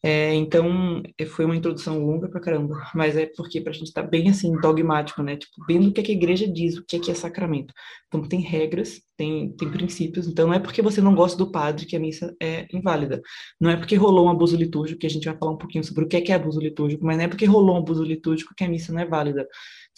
[0.00, 4.00] É, então, é, foi uma introdução longa pra caramba, mas é porque pra gente tá
[4.00, 5.36] bem assim, dogmático, né?
[5.36, 7.74] Tipo, vendo o que, é que a igreja diz, o que é, que é sacramento.
[8.06, 11.84] Então, tem regras, tem, tem princípios, então não é porque você não gosta do padre
[11.84, 13.20] que a missa é inválida.
[13.60, 16.04] Não é porque rolou um abuso litúrgico, que a gente vai falar um pouquinho sobre
[16.04, 18.54] o que é, que é abuso litúrgico, mas não é porque rolou um abuso litúrgico
[18.56, 19.48] que a missa não é válida,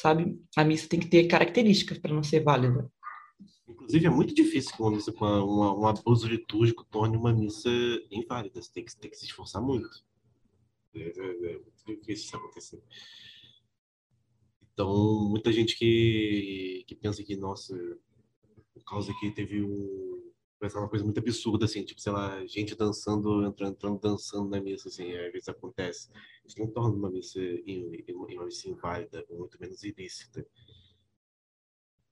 [0.01, 0.41] sabe?
[0.57, 2.91] A missa tem que ter características para não ser válida.
[3.69, 7.69] Inclusive, é muito difícil que uma missa com um abuso litúrgico torne uma missa
[8.11, 8.61] inválida.
[8.61, 9.89] Você tem que, tem que se esforçar muito.
[10.95, 12.83] É, é, é muito difícil isso acontecer.
[14.73, 17.77] Então, muita gente que, que pensa que, nossa,
[18.73, 20.30] por causa que teve um.
[20.61, 24.61] Vai uma coisa muito absurda, assim, tipo, sei lá, gente dançando, entrando, entrando dançando na
[24.61, 26.11] missa, assim, às vezes acontece.
[26.45, 27.41] Isso não torna uma missa,
[28.11, 30.47] uma missa inválida, ou muito menos ilícita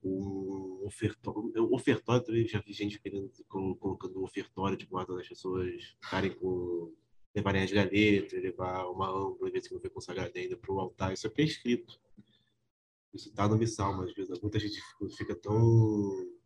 [0.02, 5.28] o ofertório, o ofertório também já vi gente querendo, colocando o ofertório de guarda as
[5.28, 6.94] pessoas ficarem com
[7.34, 11.12] levarem as galetas, levar uma às vezes que não foi consagrada ainda para o altar,
[11.12, 12.00] isso é prescrito.
[13.12, 14.80] Isso está no missal, mas às vezes muita gente
[15.16, 16.38] fica tão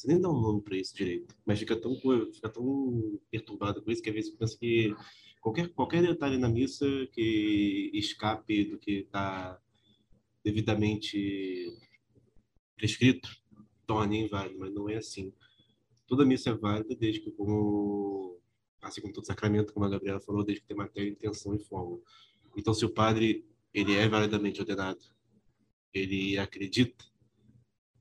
[0.00, 3.90] você nem dá um nome para isso direito, mas fica tão, fica tão perturbado com
[3.90, 4.96] isso que às vezes pensa que
[5.42, 9.60] qualquer, qualquer detalhe na missa que escape do que está
[10.42, 11.70] devidamente
[12.76, 13.28] prescrito
[13.86, 15.34] torne inválido, mas não é assim.
[16.06, 18.40] Toda missa é válida desde que, como,
[18.80, 22.00] assim como todo sacramento, como a Gabriela falou, desde que tem matéria, intenção e forma.
[22.56, 25.00] Então, se o padre ele é validamente ordenado,
[25.92, 27.04] ele acredita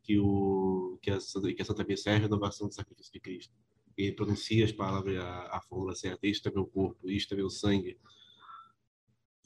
[0.09, 3.53] que, o, que, a, que Santa Missa é a renovação do sacrifício de Cristo,
[3.95, 7.47] ele pronuncia as palavras, a, a fórmula certa, isto é meu corpo, isto é meu
[7.47, 7.95] sangue,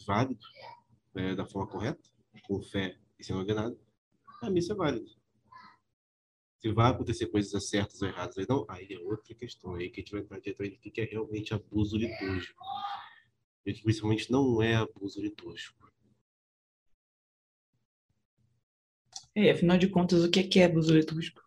[0.07, 0.45] válido,
[1.13, 2.09] né, da forma correta,
[2.43, 3.77] com fé e sendo ordenado,
[4.41, 5.11] a missa é válida.
[6.61, 9.75] Se vai acontecer coisas certas ou erradas, aí não, aí é outra questão.
[9.75, 12.63] Aí que a gente vai entrar diretamente o que é realmente abuso litúrgico.
[13.65, 15.91] E principalmente não é abuso litúrgico.
[19.35, 21.41] É, afinal de contas, o que é, que é abuso litúrgico?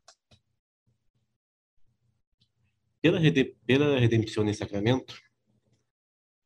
[3.00, 3.20] Pela,
[3.64, 5.16] pela redempção em sacramento,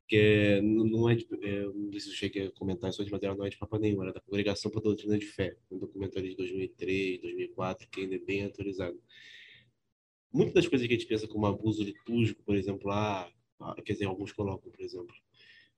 [0.07, 3.22] que é, não é, de, é, não sei se eu cheguei a comentar isso, mas
[3.22, 5.79] ela não é de Papa nenhum, era da Congregação para a Doutrina de Fé, um
[5.79, 9.00] documento de 2003, 2004, que ainda é bem atualizado.
[10.33, 13.31] Muitas das coisas que a gente pensa como abuso litúrgico, por exemplo, ah,
[13.85, 15.14] quer dizer, alguns colocam, por exemplo,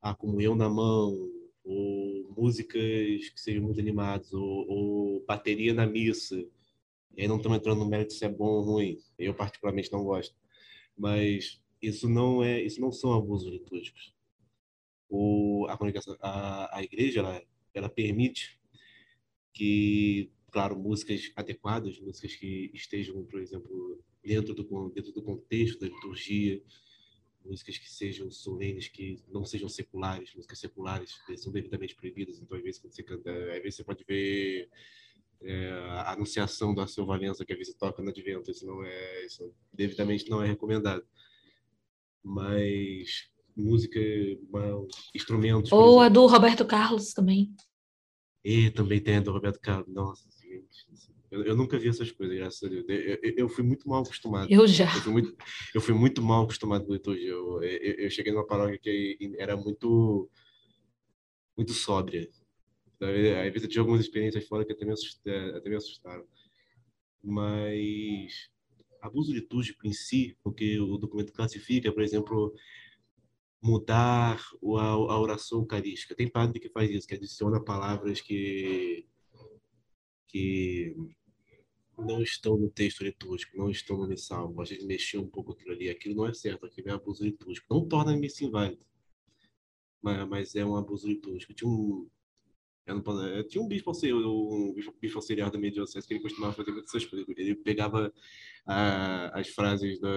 [0.01, 1.31] a comunhão na mão,
[1.65, 6.37] ou músicas que sejam muito animadas, ou, ou bateria na missa.
[7.17, 8.99] E aí não estamos entrando no mérito se é bom ou ruim.
[9.19, 10.35] Eu particularmente não gosto.
[10.97, 14.15] Mas isso não é, isso não são abusos litúrgicos
[15.13, 17.43] o, a comunicação, a, a igreja, ela,
[17.75, 18.59] ela permite
[19.53, 25.87] que, claro, músicas adequadas, músicas que estejam, por exemplo, dentro do, dentro do contexto da
[25.87, 26.63] liturgia,
[27.45, 32.63] músicas que sejam solenes, que não sejam seculares, músicas seculares são devidamente proibidas, então às
[32.63, 34.69] vezes quando você canta, às vezes você pode ver
[35.43, 39.27] é, a anunciação da seu Valença que às vezes toca no advento, isso não é,
[39.27, 41.05] isso devidamente não é recomendado.
[42.23, 43.99] Mas música,
[45.15, 45.73] instrumentos.
[45.73, 47.55] Ou a do Roberto Carlos também.
[48.45, 49.93] E também tem a do Roberto Carlos.
[49.93, 51.12] Nossa, gente.
[51.33, 52.85] Eu, eu nunca vi essas coisas, graças a Deus.
[52.87, 54.53] Eu, eu, eu fui muito mal acostumado.
[54.53, 54.85] Eu já.
[54.85, 55.37] Eu fui muito,
[55.75, 57.31] eu fui muito mal acostumado com liturgia.
[57.31, 60.29] Eu, eu, cheguei numa paróquia que era muito,
[61.57, 62.29] muito sóbria.
[63.01, 66.27] Às vezes eu tive algumas experiências fora que até me, assustaram, até me assustaram.
[67.25, 68.51] Mas
[69.01, 72.55] abuso litúrgico em si, porque o documento classifica, por exemplo,
[73.63, 76.15] mudar a, a oração eucarística.
[76.15, 79.07] Tem padre que faz isso, que adiciona palavras que,
[80.29, 80.95] que
[82.05, 84.49] não estão no texto litúrgico, não estão no missal.
[84.49, 85.89] Gosta de mexer um pouco aquilo ali.
[85.89, 87.67] Aquilo não é certo, aquilo é abuso litúrgico.
[87.71, 88.85] Não torna a missa inválida,
[90.03, 91.55] mas, mas é um abuso litúrgico.
[91.55, 92.09] Tinha um,
[92.87, 93.03] não,
[93.49, 96.95] tinha um bispo, um bispo, bispo auxiliar da minha diocese que ele costumava fazer muitas
[96.95, 97.29] essas coisas.
[97.29, 98.13] Ele pegava
[98.67, 100.09] a, as frases da...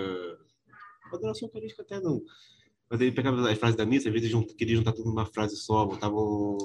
[1.11, 2.23] A oração eucarística até não
[2.89, 5.85] mas ele pegava as frases da missa, às vezes queria juntar tudo numa frase só,
[5.85, 6.57] botavam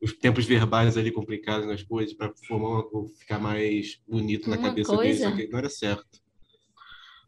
[0.00, 4.68] os tempos verbais ali complicados nas coisas para formar uma, ficar mais bonito na uma
[4.68, 6.20] cabeça coisa, dele, só que não era certo.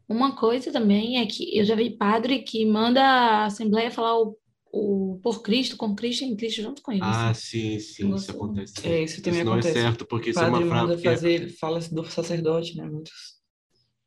[0.07, 4.37] Uma coisa também é que eu já vi padre que manda a Assembleia falar o,
[4.71, 7.01] o por Cristo, com Cristo em Cristo junto com ele.
[7.03, 8.73] Ah, sim, sim, isso acontece.
[8.87, 9.73] É, isso também isso acontece.
[9.73, 11.03] não é certo, porque isso é uma frase.
[11.03, 12.89] Fazer, fala do sacerdote, né?
[12.89, 13.39] Muitos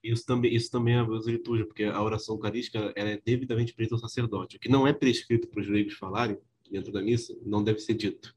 [0.02, 3.72] Isso também, isso também é abuso de liturgia, porque a oração eucarística ela é devidamente
[3.72, 4.56] prescrita ao sacerdote.
[4.56, 6.36] O que não é prescrito para os leigos falarem
[6.68, 8.34] dentro da missa não deve ser dito.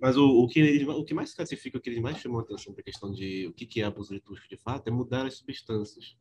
[0.00, 2.42] Mas o, o, que, eles, o que mais classifica, o que eles mais chamam a
[2.42, 5.26] atenção para a questão de o que, que é abuso litúrgico de fato, é mudar
[5.26, 6.16] as substâncias.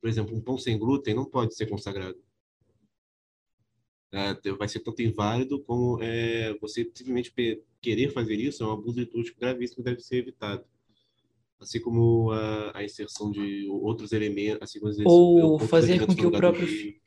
[0.00, 2.18] Por exemplo, um pão sem glúten não pode ser consagrado.
[4.12, 7.32] É, vai ser tanto inválido como é, você simplesmente
[7.80, 10.64] querer fazer isso é um abuso litúrgico gravíssimo que deve ser evitado.
[11.58, 16.30] Assim como a, a inserção de outros elementos, assim como ou fazer com que o
[16.30, 17.00] próprio de...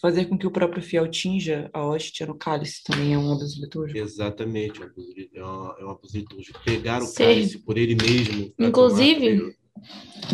[0.00, 3.60] fazer com que o próprio fiel tinja a hóstia no cálice também é um abuso
[3.60, 3.98] litúrgico.
[3.98, 6.60] Exatamente, é um abuso é litúrgico.
[6.64, 7.24] Pegar o Sim.
[7.24, 8.52] cálice por ele mesmo.
[8.58, 9.56] Inclusive,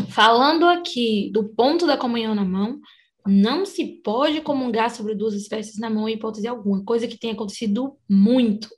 [0.09, 2.81] falando aqui do ponto da comunhão na mão,
[3.27, 7.31] não se pode comungar sobre duas espécies na mão em hipótese alguma, coisa que tem
[7.31, 8.69] acontecido muito.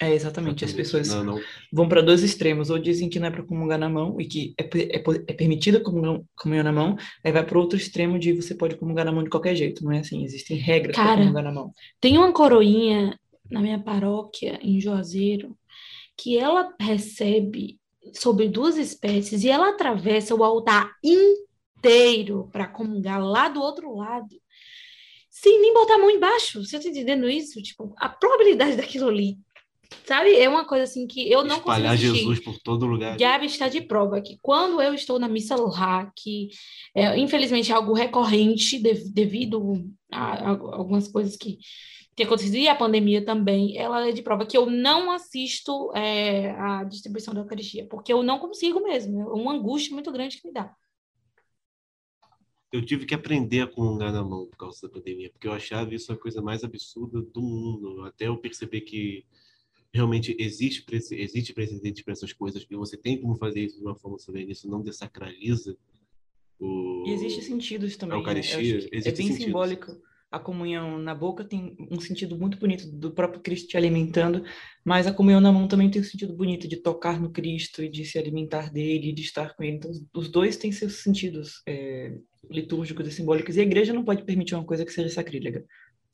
[0.00, 0.64] É, exatamente.
[0.64, 1.40] As pessoas não, não.
[1.72, 4.54] vão para dois extremos, ou dizem que não é para comungar na mão e que
[4.58, 8.54] é, é, é permitido comungar, comunhão na mão, aí vai para outro extremo de você
[8.54, 10.24] pode comungar na mão de qualquer jeito, não é assim?
[10.24, 11.72] Existem regras para comungar na mão.
[12.00, 13.18] Tem uma coroinha
[13.50, 15.56] na minha paróquia, em Juazeiro,
[16.16, 17.78] que ela recebe
[18.12, 24.34] sobre duas espécies e ela atravessa o altar inteiro para comungar lá do outro lado,
[25.30, 26.64] sem nem botar a mão embaixo.
[26.64, 27.62] Você está entendendo isso?
[27.62, 29.38] Tipo, a probabilidade daquilo ali
[30.04, 30.36] Sabe?
[30.36, 33.16] É uma coisa assim que eu não Espalhar consigo Espalhar Jesus por todo lugar.
[33.16, 36.48] Gabi está de prova que quando eu estou na missa lá, que
[36.94, 41.58] é, infelizmente é algo recorrente de, devido a, a, algumas coisas que
[42.16, 46.50] tem acontecido e a pandemia também, ela é de prova que eu não assisto é,
[46.52, 49.20] a distribuição da Eucaristia, porque eu não consigo mesmo.
[49.20, 50.74] É uma angústia muito grande que me dá.
[52.72, 55.94] Eu tive que aprender a comungar na mão por causa da pandemia, porque eu achava
[55.94, 58.04] isso a coisa mais absurda do mundo.
[58.04, 59.26] Até eu perceber que
[59.96, 63.96] realmente existe existe precedente para essas coisas e você tem como fazer isso de uma
[63.96, 65.76] forma solene, isso não desacraliza
[66.60, 68.14] o e existe sentidos também.
[68.14, 68.22] A né?
[68.22, 68.88] Eucaristia, né?
[68.92, 69.96] é bem simbólico.
[70.28, 74.42] A comunhão na boca tem um sentido muito bonito do próprio Cristo te alimentando,
[74.84, 77.88] mas a comunhão na mão também tem um sentido bonito de tocar no Cristo e
[77.88, 79.76] de se alimentar dele, de estar com ele.
[79.76, 82.12] Então, os dois têm seus sentidos é,
[82.50, 83.56] litúrgicos e simbólicos.
[83.56, 85.64] E a igreja não pode permitir uma coisa que seja sacrílega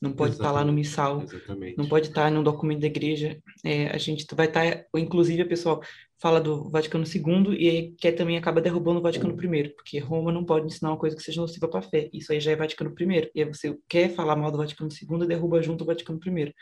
[0.03, 1.78] não pode estar lá no missal, Exatamente.
[1.78, 3.40] não pode estar no documento da igreja.
[3.64, 5.80] É, a gente vai estar, inclusive, o pessoal
[6.20, 10.44] fala do Vaticano II e quer também acaba derrubando o Vaticano I, porque Roma não
[10.44, 12.11] pode ensinar uma coisa que seja nociva para a fé.
[12.12, 13.30] Isso aí já é Vaticano I.
[13.32, 16.53] E aí você quer falar mal do Vaticano II e derruba junto o Vaticano I.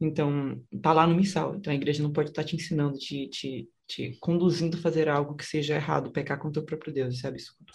[0.00, 1.56] Então, tá lá no missal.
[1.56, 5.34] Então a igreja não pode estar te ensinando, te, te, te conduzindo a fazer algo
[5.34, 7.14] que seja errado, pecar contra o próprio Deus.
[7.14, 7.72] Isso é absurdo.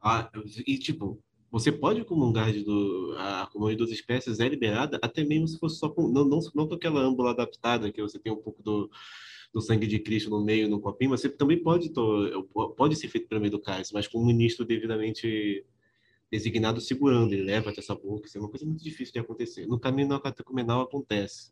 [0.00, 0.30] Ah,
[0.66, 5.24] e tipo, você pode comungar de do, a comunhão de duas espécies é liberada, até
[5.24, 8.32] mesmo se fosse só com, não, não, não com aquela âmbula adaptada, que você tem
[8.32, 8.90] um pouco do,
[9.52, 11.90] do sangue de Cristo no meio, no copinho, mas você também pode,
[12.76, 15.64] pode ser feito pelo meio do cálice, mas com um ministro devidamente
[16.30, 19.66] designado segurando, ele leva até essa boca, isso é uma coisa muito difícil de acontecer.
[19.66, 21.50] No caminho catecumenal acontece.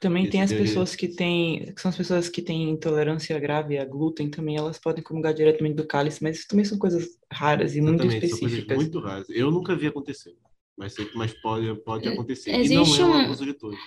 [0.00, 3.84] Também tem as pessoas que têm, que são as pessoas que têm intolerância grave a
[3.84, 7.78] glúten também, elas podem comungar diretamente do cálice, mas isso também são coisas raras e
[7.78, 8.66] Exatamente, muito específicas.
[8.66, 9.28] São muito raras.
[9.28, 10.36] Eu nunca vi acontecer,
[10.76, 12.54] mas, mas pode, pode é, acontecer.
[12.54, 13.78] Existe e não é um abuso de todos.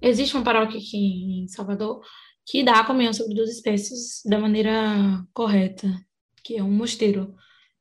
[0.00, 2.00] Existe uma paróquia aqui em Salvador
[2.46, 5.92] que dá a comunhão sobre duas espécies da maneira correta,
[6.44, 7.34] que é um mosteiro.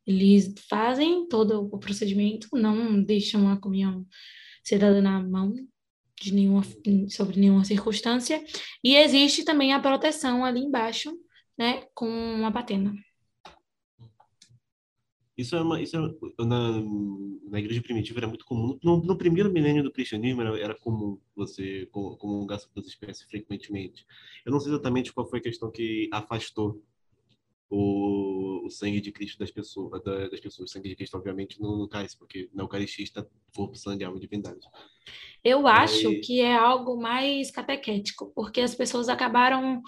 [0.07, 4.05] Eles fazem todo o procedimento, não deixam a comunhão
[4.63, 5.53] ser dada na mão
[6.19, 6.63] de nenhuma,
[7.09, 8.43] sobre nenhuma circunstância,
[8.83, 11.11] e existe também a proteção ali embaixo,
[11.57, 12.93] né, com uma patena.
[15.37, 16.81] Isso é uma, isso é, na,
[17.49, 18.79] na igreja primitiva era muito comum.
[18.81, 24.05] No, no primeiro milênio do cristianismo era, era comum você comungar sobre as espécies frequentemente.
[24.45, 26.81] Eu não sei exatamente qual foi a questão que afastou
[27.69, 30.69] o, o sangue de Cristo das pessoas, das pessoas.
[30.69, 34.17] O sangue de Cristo, obviamente, no, no cálice, porque na Eucaristia está corpo, sangue, alma
[34.17, 34.59] e divindade.
[35.43, 39.81] Eu acho que é algo mais catequético, porque as pessoas acabaram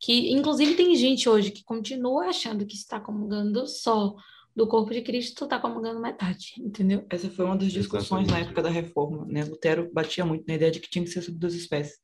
[0.00, 4.14] que, inclusive, tem gente hoje que continua achando que está comungando só
[4.54, 7.06] do corpo de Cristo, está comungando metade, entendeu?
[7.08, 8.30] Essa foi uma das discussões Exatamente.
[8.30, 9.44] na época da Reforma, né?
[9.44, 11.98] Lutero batia muito na ideia de que tinha que ser sobre duas espécies.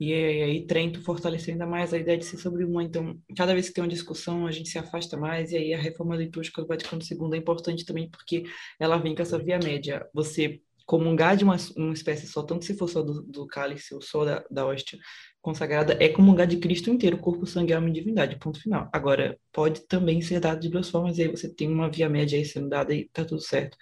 [0.00, 2.82] E aí Trento fortaleceu ainda mais a ideia de ser sobre uma.
[2.82, 5.78] Então, cada vez que tem uma discussão, a gente se afasta mais, e aí a
[5.78, 8.44] reforma litúrgica do Vaticano II é importante também, porque
[8.80, 10.04] ela vem com essa via média.
[10.12, 14.02] Você comungar de uma, uma espécie só, tanto se for só do, do cálice ou
[14.02, 14.98] só da, da hóstia
[15.40, 18.88] consagrada, é comungar de Cristo inteiro, corpo, sangue, alma e divindade, ponto final.
[18.92, 22.38] Agora, pode também ser dado de duas formas, e aí você tem uma via média
[22.38, 23.76] aí sendo dada e tá tudo certo.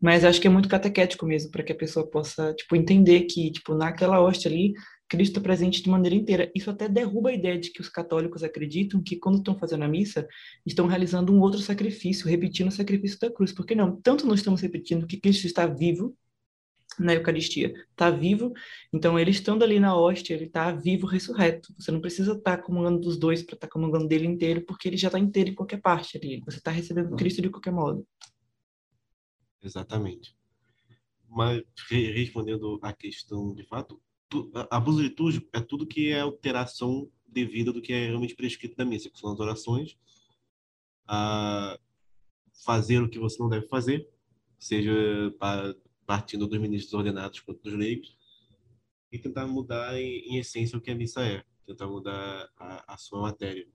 [0.00, 3.52] Mas acho que é muito catequético mesmo, para que a pessoa possa, tipo, entender que,
[3.52, 4.72] tipo, naquela hóstia ali,
[5.12, 6.50] Cristo presente de maneira inteira.
[6.54, 9.88] Isso até derruba a ideia de que os católicos acreditam que quando estão fazendo a
[9.88, 10.26] missa,
[10.64, 13.52] estão realizando um outro sacrifício, repetindo o sacrifício da cruz.
[13.52, 16.16] Porque não, tanto nós estamos repetindo que Cristo está vivo
[16.98, 18.54] na Eucaristia, está vivo,
[18.90, 21.74] então ele estando ali na hóstia, ele está vivo, ressurreto.
[21.78, 24.88] Você não precisa estar tá comungando dos dois para estar tá comungando dele inteiro, porque
[24.88, 26.40] ele já está inteiro em qualquer parte ali.
[26.46, 28.06] Você está recebendo Cristo de qualquer modo.
[29.62, 30.34] Exatamente.
[31.28, 34.00] Mas respondendo à questão de fato,
[34.70, 39.10] abuso litúrgico é tudo que é alteração devida do que é realmente prescrito da missa,
[39.10, 39.96] que são as orações,
[41.06, 41.78] a
[42.64, 44.08] fazer o que você não deve fazer,
[44.58, 44.92] seja
[46.06, 48.16] partindo dos ministros ordenados quanto dos leigos,
[49.10, 52.96] e tentar mudar em, em, essência o que a missa é, tentar mudar a, a
[52.96, 53.66] sua matéria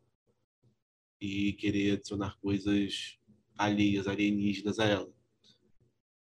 [1.20, 3.20] e querer adicionar coisas
[3.58, 5.14] alheias, alienígenas a ela.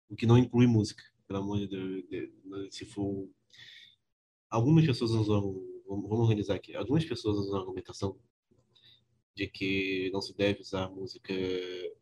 [0.10, 2.76] O que não inclui música, pelo amor de Deus.
[2.76, 3.30] Se for
[4.50, 5.42] algumas pessoas usam,
[5.88, 8.18] vamos organizar aqui, algumas pessoas usam a argumentação
[9.36, 11.34] de que não se deve usar música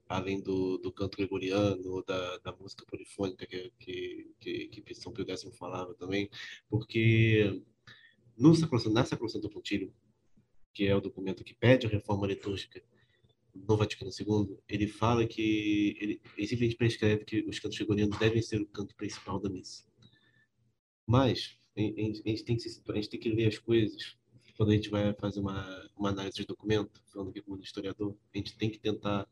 [0.08, 5.12] além do, do canto gregoriano ou da, da música polifônica que, que, que, que São
[5.12, 6.30] Pio X falava também,
[6.70, 7.62] porque
[8.38, 9.94] no Sacrosanto, na Sacrosanto Pontílio,
[10.74, 12.82] que é o documento que pede a reforma litúrgica
[13.54, 18.42] no Vaticano II, ele fala que ele, ele simplesmente prescreve que os cantos gregorianos devem
[18.42, 19.86] ser o canto principal da missa.
[21.08, 24.16] Mas a gente, a gente, tem que se, a gente tem que ver as coisas
[24.56, 28.38] quando a gente vai fazer uma, uma análise de documento, falando aqui como historiador, a
[28.38, 29.28] gente tem que tentar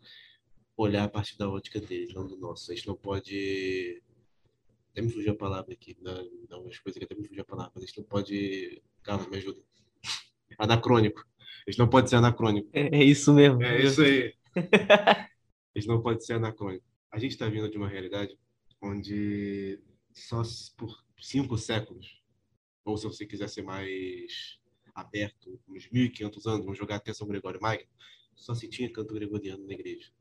[0.75, 2.71] olhar a partir da ótica deles, não do nosso.
[2.71, 4.01] A gente não pode.
[4.91, 7.45] Até me fugiu a palavra aqui, não, não as coisas que até me fugiu a
[7.45, 8.81] palavra, a gente não pode.
[9.01, 9.61] Calma, me ajuda.
[10.57, 11.25] Anacrônico.
[11.65, 12.69] A gente não pode ser anacrônico.
[12.73, 13.63] É, é isso mesmo.
[13.63, 14.33] É isso aí.
[14.55, 15.29] a
[15.79, 16.85] gente não pode ser anacrônico.
[17.09, 18.37] A gente está vindo de uma realidade
[18.81, 19.79] onde
[20.13, 20.41] só
[20.77, 22.21] por cinco séculos
[22.85, 24.59] ou se você quiser ser mais
[24.93, 27.87] aberto, uns 1.500 anos, vamos jogar até São Gregório Magno,
[28.35, 30.11] só se tinha canto gregoriano na igreja.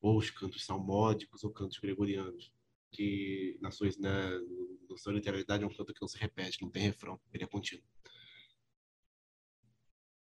[0.00, 2.52] Ou os cantos salmódicos ou cantos gregorianos,
[2.90, 4.30] que na sua, na,
[4.88, 7.46] na sua literalidade é um canto que não se repete, não tem refrão, ele é
[7.46, 7.84] contínuo.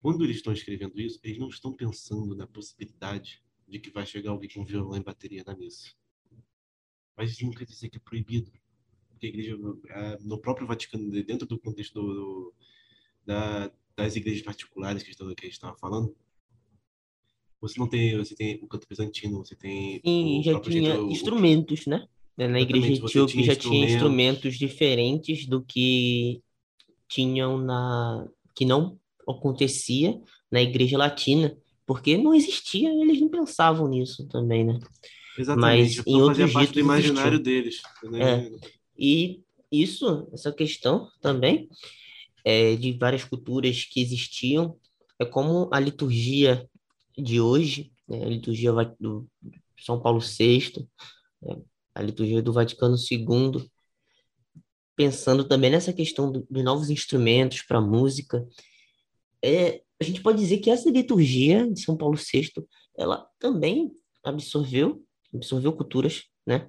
[0.01, 4.31] Quando eles estão escrevendo isso, eles não estão pensando na possibilidade de que vai chegar
[4.31, 5.93] alguém com violão e bateria na missa.
[7.17, 8.53] Mas isso não quer dizer que é proibido
[9.17, 9.59] porque a igreja,
[10.21, 12.55] no próprio Vaticano, dentro do contexto do, do,
[13.25, 16.15] da, das igrejas particulares que, estão, que a gente estava falando,
[17.61, 20.01] você não tem, você tem o canto bizantino, você tem.
[20.05, 21.91] Sim, já tinha jeito, instrumentos, o...
[21.91, 22.07] né?
[22.37, 26.43] Na igreja etíope já tinha instrumentos diferentes do que
[27.09, 28.29] tinham na.
[28.55, 30.21] que não acontecia
[30.53, 31.57] na igreja latina,
[31.87, 34.79] porque não existia, eles não pensavam nisso também, né?
[35.39, 37.81] Exatamente, Mas em outros parte do imaginário deles.
[38.05, 38.21] Né?
[38.21, 38.76] É.
[38.99, 41.69] E isso, essa questão também
[42.45, 44.79] é, de várias culturas que existiam,
[45.19, 46.69] é como a liturgia
[47.17, 49.27] de hoje, né, a liturgia do
[49.79, 50.87] São Paulo VI,
[51.43, 51.57] né,
[51.95, 53.69] a liturgia do Vaticano II,
[54.95, 58.47] pensando também nessa questão de novos instrumentos para música,
[59.43, 62.51] é, a gente pode dizer que essa liturgia de São Paulo VI,
[62.97, 63.93] ela também
[64.25, 65.03] absorveu,
[65.35, 66.69] absorveu culturas, né?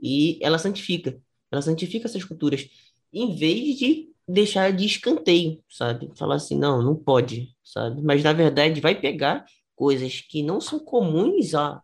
[0.00, 1.20] E ela santifica.
[1.52, 2.66] Ela santifica essas culturas,
[3.12, 6.10] em vez de deixar de escanteio, sabe?
[6.16, 8.00] Falar assim, não, não pode, sabe?
[8.02, 9.44] Mas na verdade vai pegar
[9.76, 11.82] coisas que não são comuns a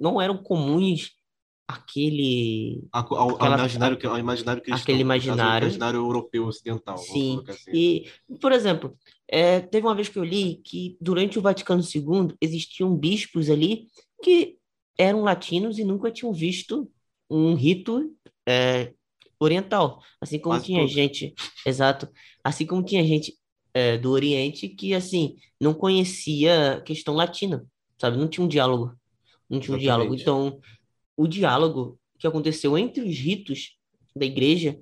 [0.00, 1.10] não eram comuns
[1.66, 7.70] aquele ao, aquela, imaginário ao imaginário cristão, aquele imaginário imaginário europeu ocidental sim assim.
[7.72, 8.10] e
[8.40, 8.96] por exemplo
[9.28, 13.86] é, teve uma vez que eu li que durante o Vaticano II existiam bispos ali
[14.22, 14.56] que
[14.98, 16.90] eram latinos e nunca tinham visto
[17.30, 18.14] um rito
[18.46, 18.92] é,
[19.38, 20.02] oriental.
[20.20, 22.08] Assim como Quase tinha gente, exato,
[22.42, 23.38] assim como tinha gente
[23.72, 27.64] é, do Oriente que, assim, não conhecia questão latina,
[27.98, 28.16] sabe?
[28.16, 28.94] Não tinha um diálogo.
[29.48, 30.14] Não tinha um diálogo.
[30.14, 30.60] Então,
[31.16, 33.76] o diálogo que aconteceu entre os ritos
[34.14, 34.78] da igreja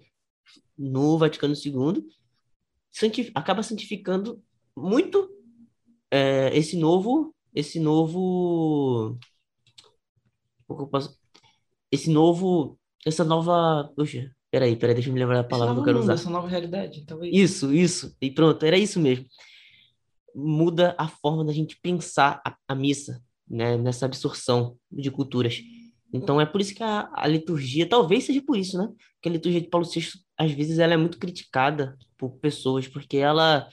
[0.76, 2.04] no Vaticano II
[2.90, 4.42] santif acaba santificando
[4.76, 5.30] muito
[6.10, 9.18] é, esse novo esse novo
[11.90, 13.90] esse novo essa nova.
[13.96, 16.14] Poxa, peraí, peraí, deixa eu me lembrar da palavra que eu quero mundo, usar.
[16.14, 17.34] Essa nova realidade, talvez.
[17.34, 18.16] Isso, isso.
[18.20, 19.26] E pronto, era isso mesmo.
[20.34, 23.76] Muda a forma da gente pensar a, a missa, né?
[23.76, 25.60] Nessa absorção de culturas.
[26.12, 28.88] Então é por isso que a, a, liturgia, talvez seja por isso, né?
[29.20, 33.18] Que a liturgia de Paulo VI, às vezes, ela é muito criticada por pessoas, porque
[33.18, 33.68] ela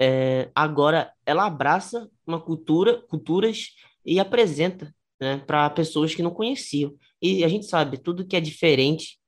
[0.00, 3.70] é, agora ela abraça uma cultura, culturas
[4.04, 6.94] e apresenta né, para pessoas que não conheciam.
[7.26, 9.18] E a gente sabe, tudo que é diferente,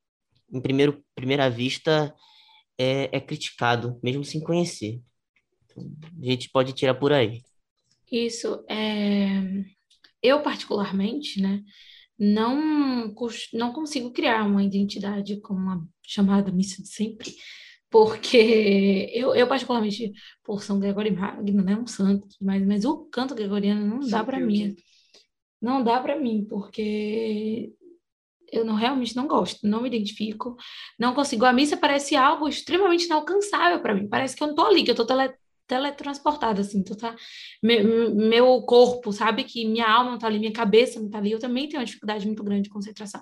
[0.52, 2.14] em primeiro, primeira vista,
[2.78, 5.00] é, é criticado, mesmo sem conhecer.
[5.64, 5.90] Então,
[6.22, 7.42] a gente pode tirar por aí.
[8.10, 8.64] Isso.
[8.68, 9.64] É...
[10.22, 11.62] Eu, particularmente, né,
[12.18, 13.14] não,
[13.52, 17.34] não consigo criar uma identidade como a chamada missa de sempre,
[17.90, 23.34] porque eu, eu particularmente, por São Gregório Magno, né, um santo, mas, mas o canto
[23.34, 24.74] gregoriano não dá para mim.
[25.60, 27.72] Não dá para mim, porque
[28.52, 30.56] eu não realmente não gosto, não me identifico,
[30.98, 31.44] não consigo.
[31.44, 34.08] A missa parece algo extremamente inalcançável para mim.
[34.08, 35.32] Parece que eu não tô ali, que eu tô tele,
[35.66, 37.14] teletransportada, assim, tu tá,
[37.62, 41.30] meu, meu corpo, sabe, que minha alma não tá ali, minha cabeça não tá ali,
[41.30, 43.20] eu também tenho uma dificuldade muito grande de concentração.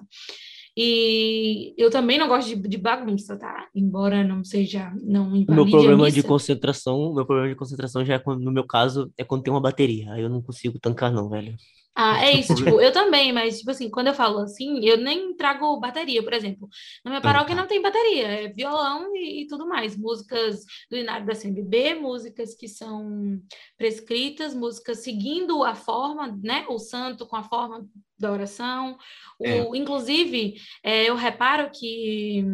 [0.78, 3.66] E eu também não gosto de, de bagunça, tá?
[3.74, 8.44] Embora não seja, não Meu problema de concentração, meu problema de concentração já é quando,
[8.44, 11.56] no meu caso, é quando tem uma bateria, aí eu não consigo tancar não, velho.
[11.98, 15.34] Ah, é isso, tipo, eu também, mas, tipo assim, quando eu falo assim, eu nem
[15.34, 16.68] trago bateria, por exemplo.
[17.02, 19.96] Na minha paróquia não tem bateria, é violão e, e tudo mais.
[19.96, 23.40] Músicas do Inário da CMB, músicas que são
[23.78, 26.66] prescritas, músicas seguindo a forma, né?
[26.68, 27.88] O santo com a forma
[28.18, 28.98] da oração.
[29.38, 29.78] O, é.
[29.78, 32.44] Inclusive, é, eu reparo que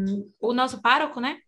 [0.41, 1.41] o nosso pároco, né?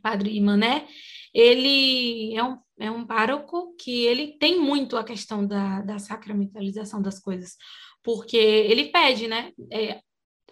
[0.00, 0.88] Padre Mané,
[1.34, 7.00] ele é um é um pároco que ele tem muito a questão da, da sacramentalização
[7.00, 7.56] das coisas,
[8.02, 9.52] porque ele pede, né?
[9.72, 10.00] É,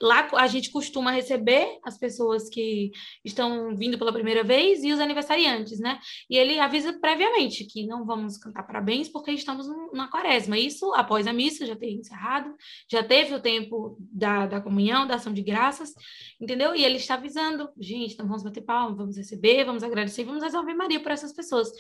[0.03, 2.91] Lá a gente costuma receber as pessoas que
[3.25, 6.01] estão vindo pela primeira vez e os aniversariantes, né?
[6.29, 10.59] E ele avisa previamente que não vamos cantar parabéns porque estamos na quaresma.
[10.59, 12.53] Isso após a missa já ter encerrado,
[12.91, 15.93] já teve o tempo da, da comunhão, da ação de graças,
[16.41, 16.75] entendeu?
[16.75, 20.75] E ele está avisando, gente, então vamos bater palma, vamos receber, vamos agradecer, vamos resolver
[20.75, 21.71] Maria por essas pessoas.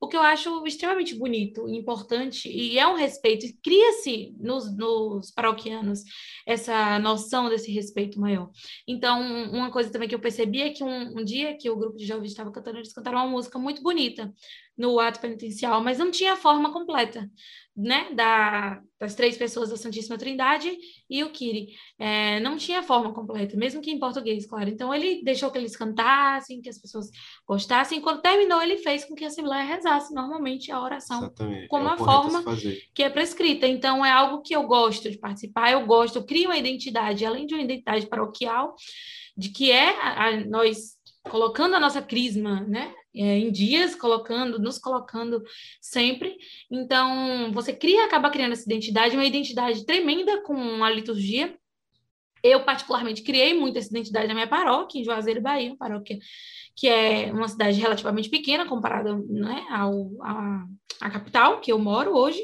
[0.00, 5.30] O que eu acho extremamente bonito e importante, e é um respeito, cria-se nos, nos
[5.30, 6.02] paroquianos
[6.46, 8.50] essa noção desse esse respeito maior.
[8.86, 9.20] Então,
[9.52, 12.06] uma coisa também que eu percebi é que um, um dia que o grupo de
[12.06, 14.32] jovens estava cantando, eles cantaram uma música muito bonita
[14.80, 17.30] no ato penitencial, mas não tinha a forma completa
[17.76, 20.74] né, da, das três pessoas da Santíssima Trindade
[21.08, 21.68] e o Kiri.
[21.98, 24.70] É, não tinha forma completa, mesmo que em português, claro.
[24.70, 27.10] Então ele deixou que eles cantassem, que as pessoas
[27.46, 28.00] gostassem.
[28.00, 31.68] Quando terminou, ele fez com que a Assembleia rezasse normalmente a oração Exatamente.
[31.68, 32.42] como é a forma
[32.94, 33.66] que é prescrita.
[33.66, 37.46] Então é algo que eu gosto de participar, eu gosto, eu crio uma identidade, além
[37.46, 38.74] de uma identidade paroquial,
[39.36, 44.58] de que é a, a, nós colocando a nossa crisma, né, é, em dias, colocando,
[44.58, 45.42] nos colocando
[45.80, 46.36] sempre.
[46.70, 51.56] Então, você cria, acaba criando essa identidade, uma identidade tremenda com a liturgia.
[52.42, 56.18] Eu, particularmente, criei muito essa identidade na minha paróquia, em Juazeiro, Bahia, uma paróquia
[56.76, 60.64] que é uma cidade relativamente pequena comparada né, ao, a,
[61.02, 62.42] a capital que eu moro hoje,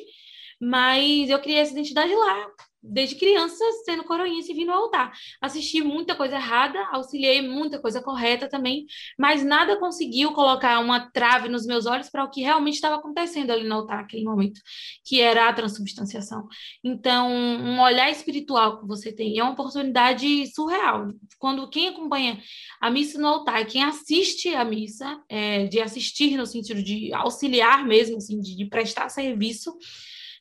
[0.61, 2.47] mas eu criei essa identidade lá,
[2.89, 5.13] desde criança sendo coroinha e vindo ao altar.
[5.41, 8.87] Assisti muita coisa errada, auxiliei muita coisa correta também,
[9.19, 13.51] mas nada conseguiu colocar uma trave nos meus olhos para o que realmente estava acontecendo
[13.51, 14.61] ali no altar naquele momento,
[15.05, 16.47] que era a transubstanciação.
[16.83, 21.09] Então, um olhar espiritual que você tem é uma oportunidade surreal.
[21.39, 22.41] Quando quem acompanha
[22.81, 27.85] a missa no altar, quem assiste a missa, é, de assistir no sentido de auxiliar
[27.85, 29.77] mesmo, assim, de, de prestar serviço,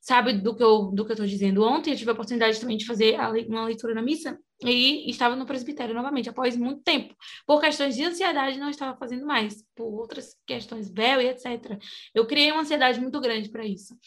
[0.06, 1.64] sabe do que eu do que eu estou dizendo.
[1.64, 3.16] Ontem eu tive a oportunidade também de fazer
[3.48, 7.16] uma leitura na missa e estava no presbitério novamente, após muito tempo.
[7.46, 11.80] Por questões de ansiedade, não estava fazendo mais, por outras questões, véu e etc.
[12.14, 13.98] Eu criei uma ansiedade muito grande para isso.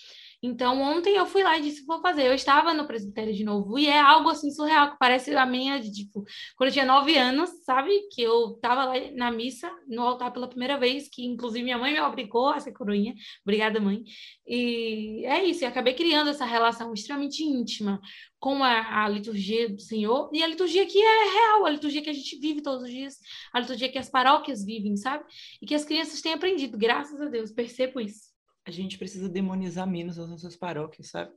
[0.41, 2.25] Então, ontem eu fui lá e disse, vou fazer.
[2.27, 5.81] Eu estava no presbitério de novo, e é algo assim surreal, que parece a minha,
[5.81, 6.25] de, tipo,
[6.57, 7.91] quando eu tinha nove anos, sabe?
[8.13, 11.93] Que eu estava lá na missa, no altar pela primeira vez, que inclusive minha mãe
[11.93, 13.15] me obrigou a ser coroinha.
[13.43, 14.05] Obrigada, mãe.
[14.47, 18.01] E é isso, eu acabei criando essa relação extremamente íntima
[18.39, 22.11] com a, a, liturgia do Senhor e a liturgia que é real, a liturgia que
[22.11, 23.19] a gente vive todos os dias,
[23.53, 25.25] a liturgia que as paróquias vivem, sabe?
[25.61, 28.28] E que as crianças têm aprendido, graças a Deus, percebo isso
[28.69, 31.31] a gente precisa demonizar menos as nossas paróquias, sabe?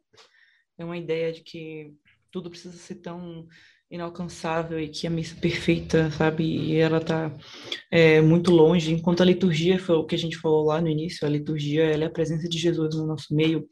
[0.77, 1.93] É uma ideia de que
[2.29, 3.47] tudo precisa ser tão
[3.89, 6.43] inalcançável e que a missa perfeita, sabe?
[6.43, 7.33] E ela tá
[7.89, 8.91] é, muito longe.
[8.91, 12.03] Enquanto a liturgia foi o que a gente falou lá no início, a liturgia ela
[12.03, 13.67] é a presença de Jesus no nosso meio.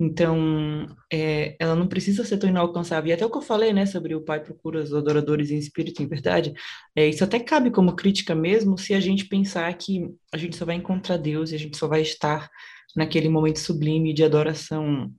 [0.00, 3.10] Então, é, ela não precisa ser tão inalcançável.
[3.10, 6.02] E até o que eu falei, né, sobre o Pai procura os adoradores em espírito
[6.02, 6.52] em verdade,
[6.94, 10.64] é, isso até cabe como crítica mesmo se a gente pensar que a gente só
[10.64, 12.48] vai encontrar Deus e a gente só vai estar
[12.94, 15.12] naquele momento sublime de adoração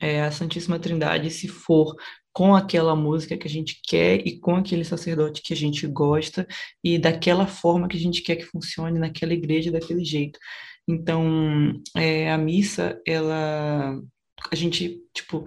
[0.00, 1.94] é, à Santíssima Trindade, se for
[2.32, 6.46] com aquela música que a gente quer e com aquele sacerdote que a gente gosta
[6.82, 10.38] e daquela forma que a gente quer que funcione naquela igreja daquele jeito.
[10.88, 14.00] Então, é, a missa, ela,
[14.50, 15.44] a gente, tipo,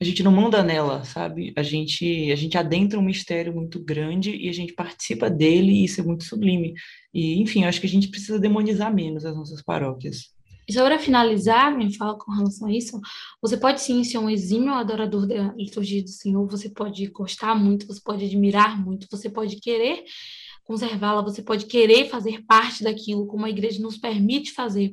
[0.00, 1.52] a gente não manda nela, sabe?
[1.56, 5.84] A gente, a gente adentra um mistério muito grande e a gente participa dele e
[5.84, 6.74] isso é muito sublime.
[7.12, 10.34] E, enfim, acho que a gente precisa demonizar menos as nossas paróquias.
[10.68, 13.00] E só para finalizar, me fala com relação a isso,
[13.40, 17.86] você pode sim ser um exímio adorador da liturgia do Senhor, você pode gostar muito,
[17.86, 20.04] você pode admirar muito, você pode querer
[20.66, 24.92] conservá-la, você pode querer fazer parte daquilo, como a igreja nos permite fazer.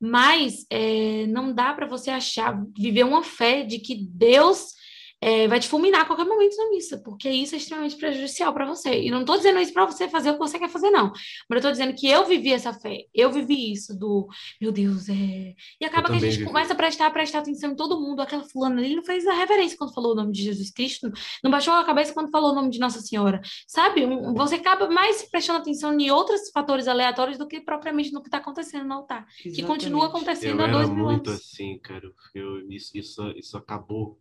[0.00, 4.77] Mas é, não dá para você achar, viver uma fé de que Deus
[5.20, 8.66] é, vai te fulminar a qualquer momento na missa, porque isso é extremamente prejudicial para
[8.66, 9.02] você.
[9.02, 11.10] E não estou dizendo isso para você fazer o que você quer fazer, não.
[11.10, 14.28] Mas eu estou dizendo que eu vivi essa fé, eu vivi isso do,
[14.60, 15.54] meu Deus, é.
[15.80, 16.46] E acaba que a gente vivi.
[16.46, 18.20] começa a prestar, prestar atenção em todo mundo.
[18.20, 21.10] Aquela fulana ali não fez a reverência quando falou o nome de Jesus Cristo,
[21.42, 23.40] não baixou a cabeça quando falou o nome de Nossa Senhora.
[23.66, 24.06] Sabe?
[24.36, 28.38] Você acaba mais prestando atenção em outros fatores aleatórios do que propriamente no que está
[28.38, 29.56] acontecendo no altar, Exatamente.
[29.56, 31.26] que continua acontecendo eu há dois mil anos.
[31.26, 32.08] muito assim, cara.
[32.34, 34.18] Eu, isso, isso, isso acabou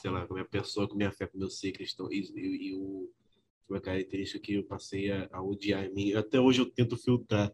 [0.00, 2.08] sei lá, com a minha pessoa, com a minha fé, com o meu ser cristão.
[2.10, 3.10] E, e, e o,
[3.68, 6.12] uma característica que eu passei a, a, odiar em mim.
[6.14, 7.52] Até hoje eu tento filtrar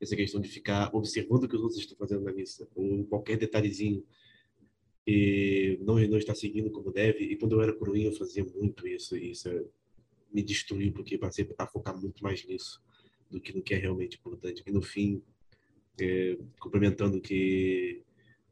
[0.00, 3.36] essa questão de ficar observando o que os outros estão fazendo na missa, ou qualquer
[3.36, 4.04] detalhezinho.
[5.06, 7.24] E não, não está seguindo como deve.
[7.24, 9.16] E quando eu era coroinha, eu fazia muito isso.
[9.16, 9.48] E isso
[10.32, 12.82] me destruiu, porque passei a focar muito mais nisso
[13.30, 14.62] do que no que é realmente importante.
[14.66, 15.22] E no fim,
[16.00, 18.02] é, complementando o que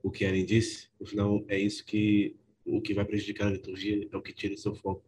[0.03, 4.09] o que Ellen disse, no final é isso que o que vai prejudicar a liturgia
[4.11, 5.05] é o que tira seu foco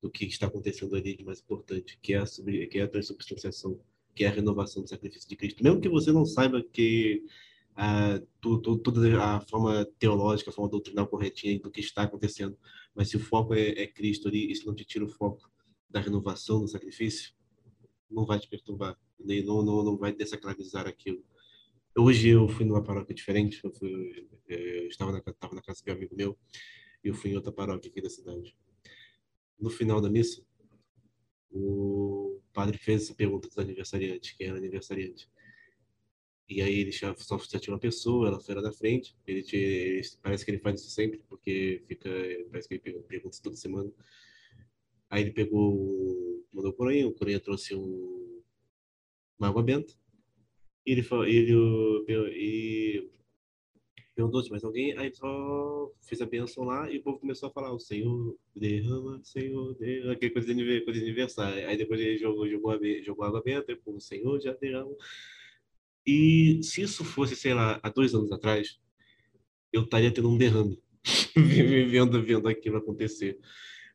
[0.00, 2.88] do que está acontecendo ali de mais importante, que é a, sobre, que é a
[2.88, 3.80] transubstanciação,
[4.14, 5.62] que é a renovação do sacrifício de Cristo.
[5.62, 7.24] Mesmo que você não saiba que
[8.40, 12.56] toda a forma teológica, a forma doutrinal corretinha do que está acontecendo,
[12.94, 15.50] mas se o foco é, é Cristo ali, isso não te tira o foco
[15.90, 17.34] da renovação do sacrifício,
[18.10, 21.22] não vai te perturbar, nem, não, não, não vai desacralizar aquilo.
[21.98, 25.90] Hoje eu fui numa paróquia diferente, eu, fui, eh, eu estava, na, na casa de
[25.90, 26.38] um amigo meu,
[27.02, 28.54] e eu fui em outra paróquia aqui da cidade.
[29.58, 30.44] No final da missa,
[31.50, 35.26] o padre fez essa pergunta dos aniversariantes, quem era aniversariante.
[36.46, 39.16] E aí ele só, só tinha uma pessoa, ela foi lá na frente.
[39.26, 42.10] Ele, ele, parece que ele faz isso sempre, porque fica,
[42.50, 43.90] parece que ele pergunta toda semana.
[45.08, 48.42] Aí ele pegou, mandou o corinha, o corinha trouxe um,
[49.38, 49.94] uma água benta
[50.86, 51.52] ele, ele,
[52.08, 53.10] ele
[54.16, 57.52] perguntou se mais alguém, aí só fez a bênção lá e o povo começou a
[57.52, 61.68] falar: O Senhor derrama, Senhor derrama, aquela coisa de, coisa de aniversário.
[61.68, 64.94] Aí depois ele jogou, jogou, a, jogou água benta, o Senhor já derrama.
[66.06, 68.78] E se isso fosse, sei lá, há dois anos atrás,
[69.72, 70.80] eu estaria tendo um derrame,
[71.90, 73.38] vendo, vendo aquilo acontecer.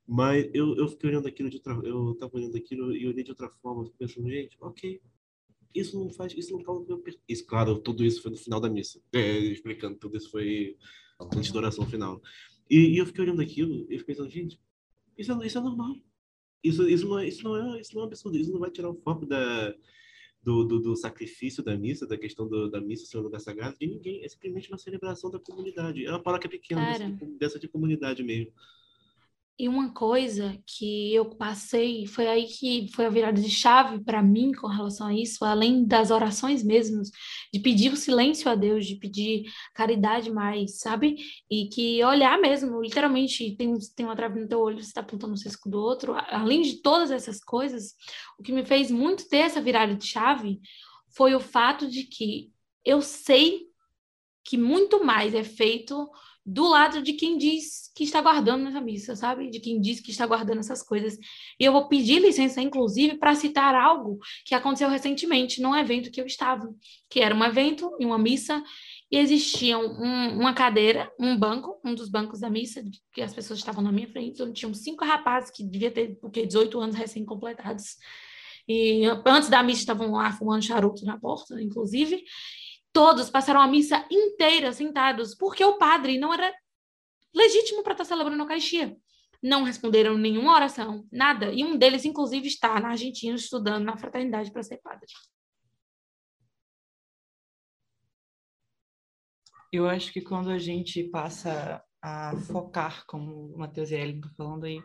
[0.08, 3.32] Mas eu, eu fiquei olhando aquilo de outra, eu estava olhando aquilo e olhei de
[3.32, 5.02] outra forma, pensando, gente, ok,
[5.74, 6.86] isso não faz, isso não causa
[7.28, 10.78] isso, claro, tudo isso foi no final da missa, é, explicando, tudo isso foi
[11.36, 12.22] antes da oração final.
[12.70, 14.60] E, e, eu fiquei olhando aquilo e fiquei pensando, gente,
[15.18, 15.96] isso é, isso é normal.
[16.64, 18.90] Isso, isso, não é, isso, não é, isso não é absurdo, isso não vai tirar
[18.90, 19.76] o foco da,
[20.44, 23.78] do, do, do sacrifício da missa, da questão do, da missa ser um lugar sagrado,
[23.80, 24.24] de ninguém.
[24.24, 26.06] É simplesmente uma celebração da comunidade.
[26.06, 28.52] É uma paróquia pequena, dessa de, dessa de comunidade mesmo.
[29.62, 34.20] E uma coisa que eu passei, foi aí que foi a virada de chave para
[34.20, 37.12] mim com relação a isso, além das orações mesmas,
[37.54, 39.44] de pedir o silêncio a Deus, de pedir
[39.76, 41.16] caridade mais, sabe?
[41.48, 45.34] E que olhar mesmo, literalmente, tem, tem uma trave no teu olho, você está apontando
[45.34, 46.16] o cisco do outro.
[46.30, 47.94] Além de todas essas coisas,
[48.40, 50.60] o que me fez muito ter essa virada de chave
[51.16, 52.52] foi o fato de que
[52.84, 53.68] eu sei
[54.44, 56.10] que muito mais é feito
[56.46, 59.50] do lado de quem diz que está guardando essa missa, sabe?
[59.50, 61.18] De quem diz que está guardando essas coisas.
[61.60, 66.20] E eu vou pedir licença, inclusive, para citar algo que aconteceu recentemente num evento que
[66.20, 66.74] eu estava,
[67.10, 68.64] que era um evento em uma missa
[69.12, 72.82] e existia um, uma cadeira, um banco, um dos bancos da missa,
[73.14, 76.46] que as pessoas estavam na minha frente, onde tinham cinco rapazes que devia ter, porque
[76.46, 77.98] 18 anos recém-completados.
[78.68, 82.24] E antes da missa estavam lá fumando charuto na porta, inclusive,
[82.94, 86.54] Todos passaram a missa inteira sentados, porque o padre não era
[87.34, 88.98] legítimo para estar celebrando a Eucaristia.
[89.42, 91.52] Não responderam nenhuma oração, nada.
[91.52, 95.08] E um deles, inclusive, está na Argentina estudando na fraternidade para ser padre.
[99.72, 104.34] Eu acho que quando a gente passa a focar, como o Matheus e Ellen estão
[104.36, 104.84] falando aí,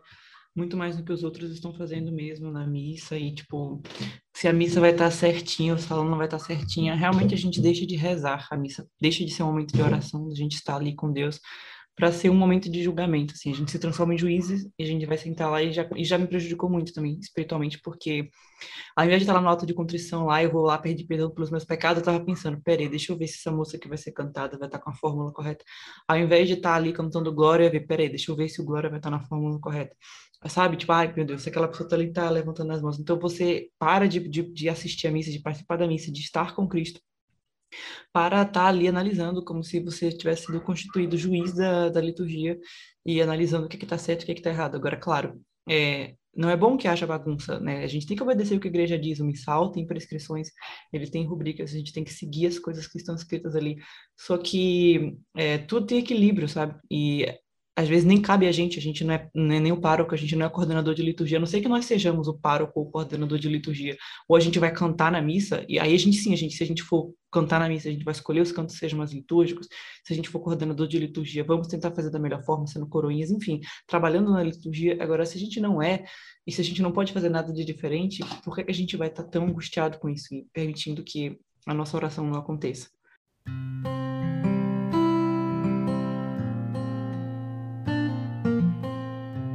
[0.57, 3.82] muito mais do que os outros estão fazendo mesmo na missa e tipo
[4.34, 7.61] se a missa vai estar certinha, o salão não vai estar certinha, realmente a gente
[7.61, 10.76] deixa de rezar a missa, deixa de ser um momento de oração, a gente está
[10.76, 11.40] ali com Deus,
[11.97, 14.86] para ser um momento de julgamento, assim, a gente se transforma em juízes e a
[14.86, 18.28] gente vai sentar lá e já, e já me prejudicou muito também, espiritualmente, porque
[18.94, 21.30] ao invés de estar lá no alto de contrição lá, eu vou lá pedir perdão
[21.30, 23.97] pelos meus pecados, eu tava pensando, peraí, deixa eu ver se essa moça que vai
[23.97, 25.64] ser cantada vai estar com a fórmula correta.
[26.07, 28.64] Ao invés de estar ali cantando glória, eu ver, peraí, deixa eu ver se o
[28.64, 29.97] glória vai estar na fórmula correta.
[30.49, 32.99] Sabe, tipo, ai meu Deus, aquela pessoa tá ali tá levantando as mãos.
[32.99, 36.55] Então você para de, de, de assistir a missa, de participar da missa, de estar
[36.55, 37.01] com Cristo
[38.12, 42.58] para estar tá ali analisando, como se você tivesse sido constituído juiz da, da liturgia
[43.04, 44.76] e analisando o que está certo e o que está errado.
[44.76, 47.82] Agora, claro, é, não é bom que haja bagunça, né?
[47.82, 50.48] A gente tem que obedecer o que a igreja diz, o missal tem prescrições,
[50.92, 53.76] ele tem rubricas, a gente tem que seguir as coisas que estão escritas ali.
[54.18, 56.78] Só que é, tudo tem equilíbrio, sabe?
[56.90, 57.26] E
[57.76, 60.14] às vezes nem cabe a gente, a gente não é, não é, nem o pároco,
[60.14, 62.80] a gente não é coordenador de liturgia, a não sei que nós sejamos o pároco
[62.80, 63.94] ou coordenador de liturgia,
[64.26, 66.62] ou a gente vai cantar na missa, e aí a gente sim, a gente, se
[66.62, 69.68] a gente for cantar na missa, a gente vai escolher os cantos sejam mais litúrgicos,
[70.02, 73.30] se a gente for coordenador de liturgia, vamos tentar fazer da melhor forma, sendo coroinhas,
[73.30, 76.02] enfim, trabalhando na liturgia, agora se a gente não é,
[76.46, 78.96] e se a gente não pode fazer nada de diferente, por que, que a gente
[78.96, 82.95] vai estar tão angustiado com isso e permitindo que a nossa oração não aconteça?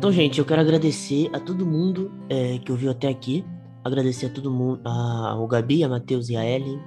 [0.02, 3.46] Então, gente, eu quero agradecer a todo mundo é, que ouviu até aqui.
[3.84, 6.80] Agradecer a todo mundo, ao Gabi, a Matheus e a Ellen,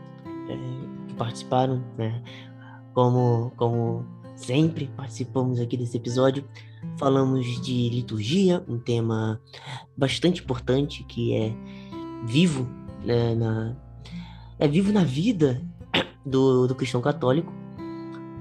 [0.48, 2.20] é, que participaram, né?
[2.92, 4.04] Como, como
[4.34, 6.44] sempre participamos aqui desse episódio.
[6.98, 9.40] Falamos de liturgia, um tema
[9.96, 11.54] bastante importante que é
[12.26, 12.68] vivo,
[13.04, 13.76] né, na,
[14.58, 15.62] é vivo na vida
[16.26, 17.52] do, do cristão católico.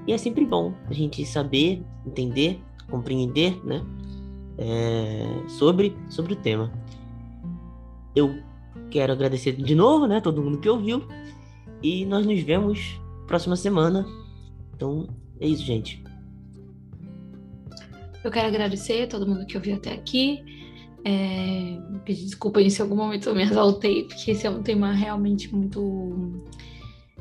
[0.04, 2.60] E é sempre bom a gente saber, entender,
[2.90, 3.80] compreender, né?
[4.58, 6.72] É, sobre, sobre o tema.
[8.14, 8.38] Eu
[8.90, 11.06] quero agradecer de novo, né, todo mundo que ouviu.
[11.82, 14.06] E nós nos vemos próxima semana.
[14.74, 15.08] Então,
[15.40, 16.02] é isso, gente.
[18.22, 20.42] Eu quero agradecer a todo mundo que ouviu até aqui.
[21.04, 24.92] É, pedir desculpa se em algum momento eu me exaltei, porque esse é um tema
[24.92, 26.42] realmente muito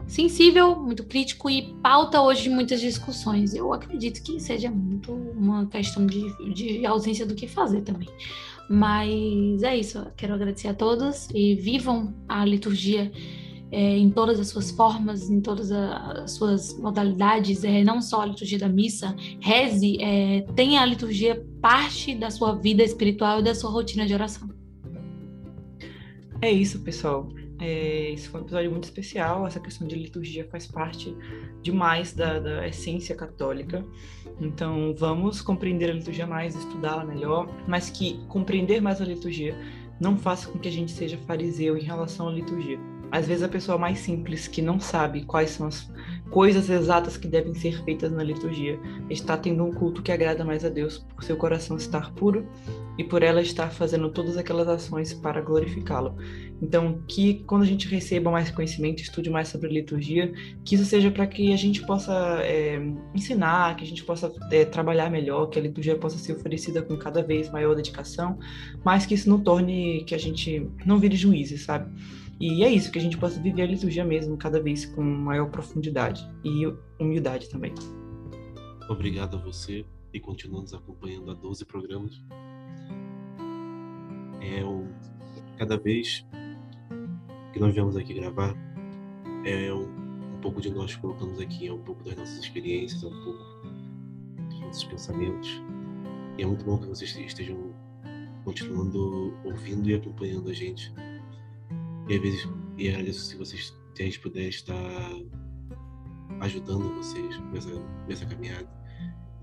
[0.08, 3.54] sensível, muito crítico e pauta hoje muitas discussões.
[3.54, 8.10] Eu acredito que seja muito uma questão de, de ausência do que fazer também.
[8.70, 10.06] Mas é isso.
[10.16, 13.12] Quero agradecer a todos e vivam a liturgia
[13.72, 18.26] é, em todas as suas formas, em todas as suas modalidades, é, não só a
[18.28, 19.16] liturgia da missa.
[19.40, 24.14] Reze, é, tenha a liturgia parte da sua vida espiritual e da sua rotina de
[24.14, 24.48] oração.
[26.40, 27.30] É isso, pessoal.
[27.64, 29.48] É, esse foi um episódio muito especial.
[29.48, 31.16] Essa questão de liturgia faz parte
[31.62, 33.86] demais da, da essência católica.
[34.42, 39.58] Então, vamos compreender a liturgia mais, estudá-la melhor, mas que compreender mais a liturgia
[39.98, 42.93] não faça com que a gente seja fariseu em relação à liturgia.
[43.14, 45.88] Às vezes, a pessoa mais simples, que não sabe quais são as
[46.32, 50.66] coisas exatas que devem ser feitas na liturgia, está tendo um culto que agrada mais
[50.66, 52.44] a Deus por seu coração estar puro
[52.98, 56.18] e por ela estar fazendo todas aquelas ações para glorificá-lo.
[56.60, 60.34] Então, que quando a gente receba mais conhecimento, estude mais sobre liturgia,
[60.66, 62.82] que isso seja para que a gente possa é,
[63.14, 66.98] ensinar, que a gente possa é, trabalhar melhor, que a liturgia possa ser oferecida com
[66.98, 68.40] cada vez maior dedicação,
[68.84, 71.92] mas que isso não torne que a gente não vire juízes, sabe?
[72.40, 75.50] E é isso, que a gente possa viver a liturgia mesmo, cada vez com maior
[75.50, 76.66] profundidade e
[77.00, 77.74] humildade também.
[78.90, 82.22] Obrigado a você e continua nos acompanhando há 12 programas.
[84.42, 84.90] É um,
[85.58, 86.26] cada vez
[87.54, 88.56] que nós viemos aqui gravar,
[89.46, 89.84] é um,
[90.36, 93.44] um pouco de nós colocamos aqui, é um pouco das nossas experiências, é um pouco
[94.50, 95.62] dos nossos pensamentos.
[96.38, 97.74] E é muito bom que vocês estejam
[98.44, 100.92] continuando ouvindo e acompanhando a gente.
[102.08, 104.76] E às vezes, e se vocês se a gente puder estar
[106.40, 107.70] ajudando vocês nessa,
[108.08, 108.68] nessa caminhada,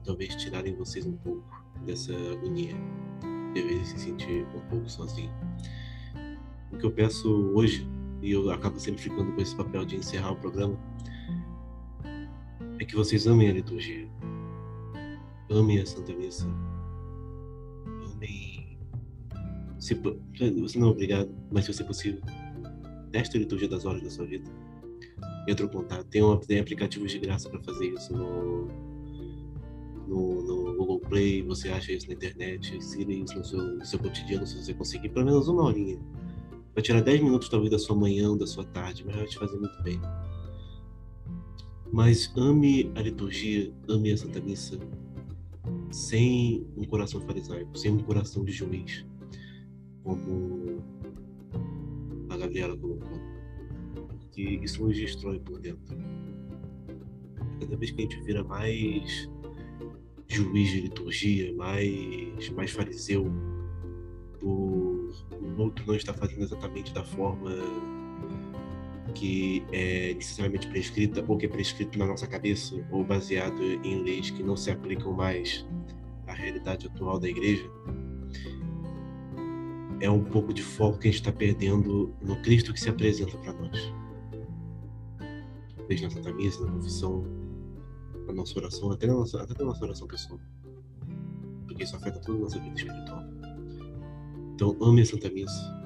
[0.05, 1.49] talvez tirarem vocês um pouco
[1.87, 2.75] dessa agonia,
[3.55, 5.31] de às vezes se sentir um pouco sozinho.
[6.73, 7.89] O que eu peço hoje
[8.23, 10.79] e eu acabo sempre ficando com esse papel de encerrar o programa,
[12.79, 14.09] é que vocês amem a liturgia.
[15.49, 16.47] Amem a Santa Missa.
[18.13, 18.79] Amem.
[19.79, 22.21] Se, você não é obrigado, mas se você é possível,
[23.11, 24.51] teste a liturgia das horas da sua vida.
[25.49, 26.05] Entre em contato.
[26.07, 28.69] Tem, uma, tem aplicativos de graça para fazer isso no,
[30.07, 33.99] no, no, Google Play, você acha isso na internet, ensina isso no seu, no seu
[33.99, 35.99] cotidiano, se você conseguir pelo menos uma horinha
[36.75, 39.59] Vai tirar 10 minutos talvez da sua manhã da sua tarde, mas vai te fazer
[39.59, 40.01] muito bem.
[41.93, 44.79] Mas ame a liturgia, ame a Santa Missa
[45.91, 49.05] sem um coração farisaico, sem um coração de juiz,
[50.05, 50.81] como
[52.41, 53.21] a Gabriela colocou.
[53.95, 55.97] Porque isso nos destrói por dentro.
[57.61, 59.29] Cada vez que a gente vira mais
[60.29, 63.31] juiz de liturgia, mais, mais fariseu,
[64.39, 64.91] por
[65.41, 67.51] o outro não estar fazendo exatamente da forma
[69.15, 74.31] que é necessariamente prescrita ou que é prescrito na nossa cabeça ou baseado em leis
[74.31, 75.67] que não se aplicam mais
[76.27, 77.69] à realidade atual da igreja,
[80.01, 83.37] é um pouco de foco que a gente está perdendo no Cristo que se apresenta
[83.39, 83.93] para nós.
[85.87, 87.25] Desde Santa Missa, na confissão,
[88.27, 90.41] na nossa oração, até na nossa, até na nossa oração pessoal.
[91.67, 93.23] Porque isso afeta toda a nossa vida espiritual.
[94.55, 95.79] Então, ame a Santa Missa.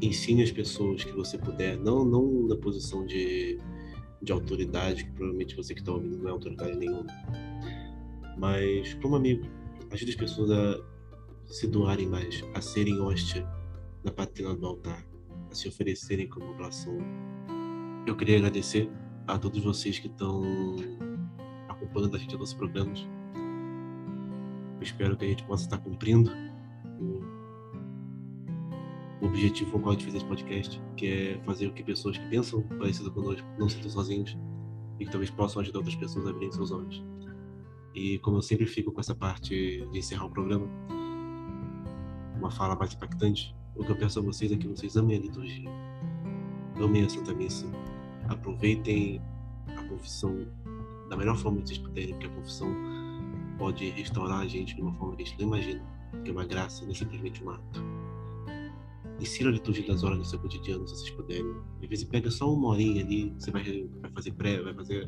[0.00, 3.58] Ensine as pessoas que você puder, não, não na posição de,
[4.22, 7.06] de autoridade, que provavelmente você que está ouvindo não é autoridade nenhuma,
[8.36, 9.46] mas como amigo,
[9.90, 10.93] ajude as pessoas a
[11.54, 13.48] se doarem mais, a serem hóstia
[14.02, 15.06] na patrina do altar,
[15.48, 16.98] a se oferecerem como oblação.
[18.04, 18.90] Eu queria agradecer
[19.24, 20.42] a todos vocês que estão
[21.68, 23.06] acompanhando a gente nos programas.
[24.78, 26.32] Eu espero que a gente possa estar cumprindo
[29.22, 31.84] o objetivo com o qual a gente fez esse podcast, que é fazer com que
[31.84, 34.36] pessoas que pensam parecido conosco não se sintam sozinhos
[34.98, 37.00] e que talvez possam ajudar outras pessoas a abrirem seus olhos.
[37.94, 40.68] E como eu sempre fico com essa parte de encerrar o programa,
[42.44, 45.20] uma fala mais impactante, o que eu peço a vocês é que vocês amem a
[45.20, 45.70] liturgia,
[46.76, 47.66] amem a Santa Missa,
[48.28, 49.20] aproveitem
[49.66, 50.46] a confissão
[51.08, 52.68] da melhor forma que vocês puderem, porque a confissão
[53.56, 55.82] pode restaurar a gente de uma forma que a gente não imagina,
[56.22, 57.82] que é uma graça, não é simplesmente um ato.
[59.18, 61.56] Ensina a liturgia das horas no seu cotidiano, se vocês puderem.
[61.82, 65.06] Às vezes pega só uma horinha ali, você vai, vai fazer pré, vai fazer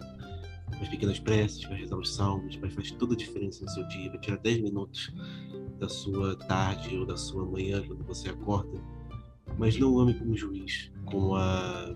[0.80, 4.08] as pequenas preces, vai rezar os salmos, vai fazer toda a diferença no seu dia,
[4.08, 5.12] vai tirar 10 minutos
[5.78, 8.80] da sua tarde ou da sua manhã quando você acorda,
[9.58, 11.94] mas não ame como juiz, como a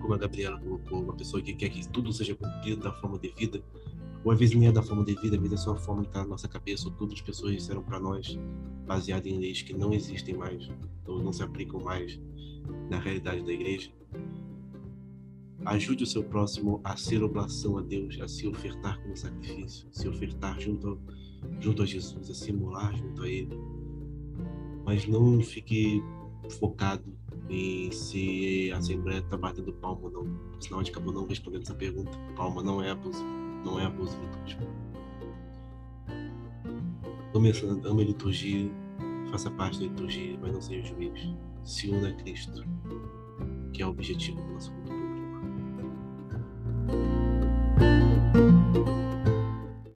[0.00, 3.62] como a Gabriela colocou, uma pessoa que quer que tudo seja cumprido da forma devida,
[4.22, 6.08] ou às vezes nem é da forma devida, às vezes é só a forma que
[6.08, 8.38] está na nossa cabeça, ou todas as pessoas disseram para nós,
[8.86, 10.68] baseado em leis que não existem mais,
[11.06, 12.20] ou não se aplicam mais
[12.90, 13.90] na realidade da igreja.
[15.64, 20.06] Ajude o seu próximo a ser oblação a Deus, a se ofertar como sacrifício, se
[20.06, 20.98] ofertar junto ao
[21.60, 23.58] junto a Jesus, a simular junto a Ele.
[24.84, 26.02] Mas não fique
[26.58, 27.04] focado
[27.48, 30.60] em se a Assembleia está batendo palma ou não.
[30.60, 32.16] Senão a gente acabou não respondendo essa pergunta.
[32.36, 33.24] Palma não é abuso,
[33.64, 34.62] não é abuso litúrgico.
[37.34, 37.52] Ame,
[37.84, 38.70] ame a liturgia,
[39.30, 41.28] faça parte da liturgia, mas não seja juiz.
[41.64, 42.62] Se una a Cristo,
[43.72, 44.72] que é o objetivo do nosso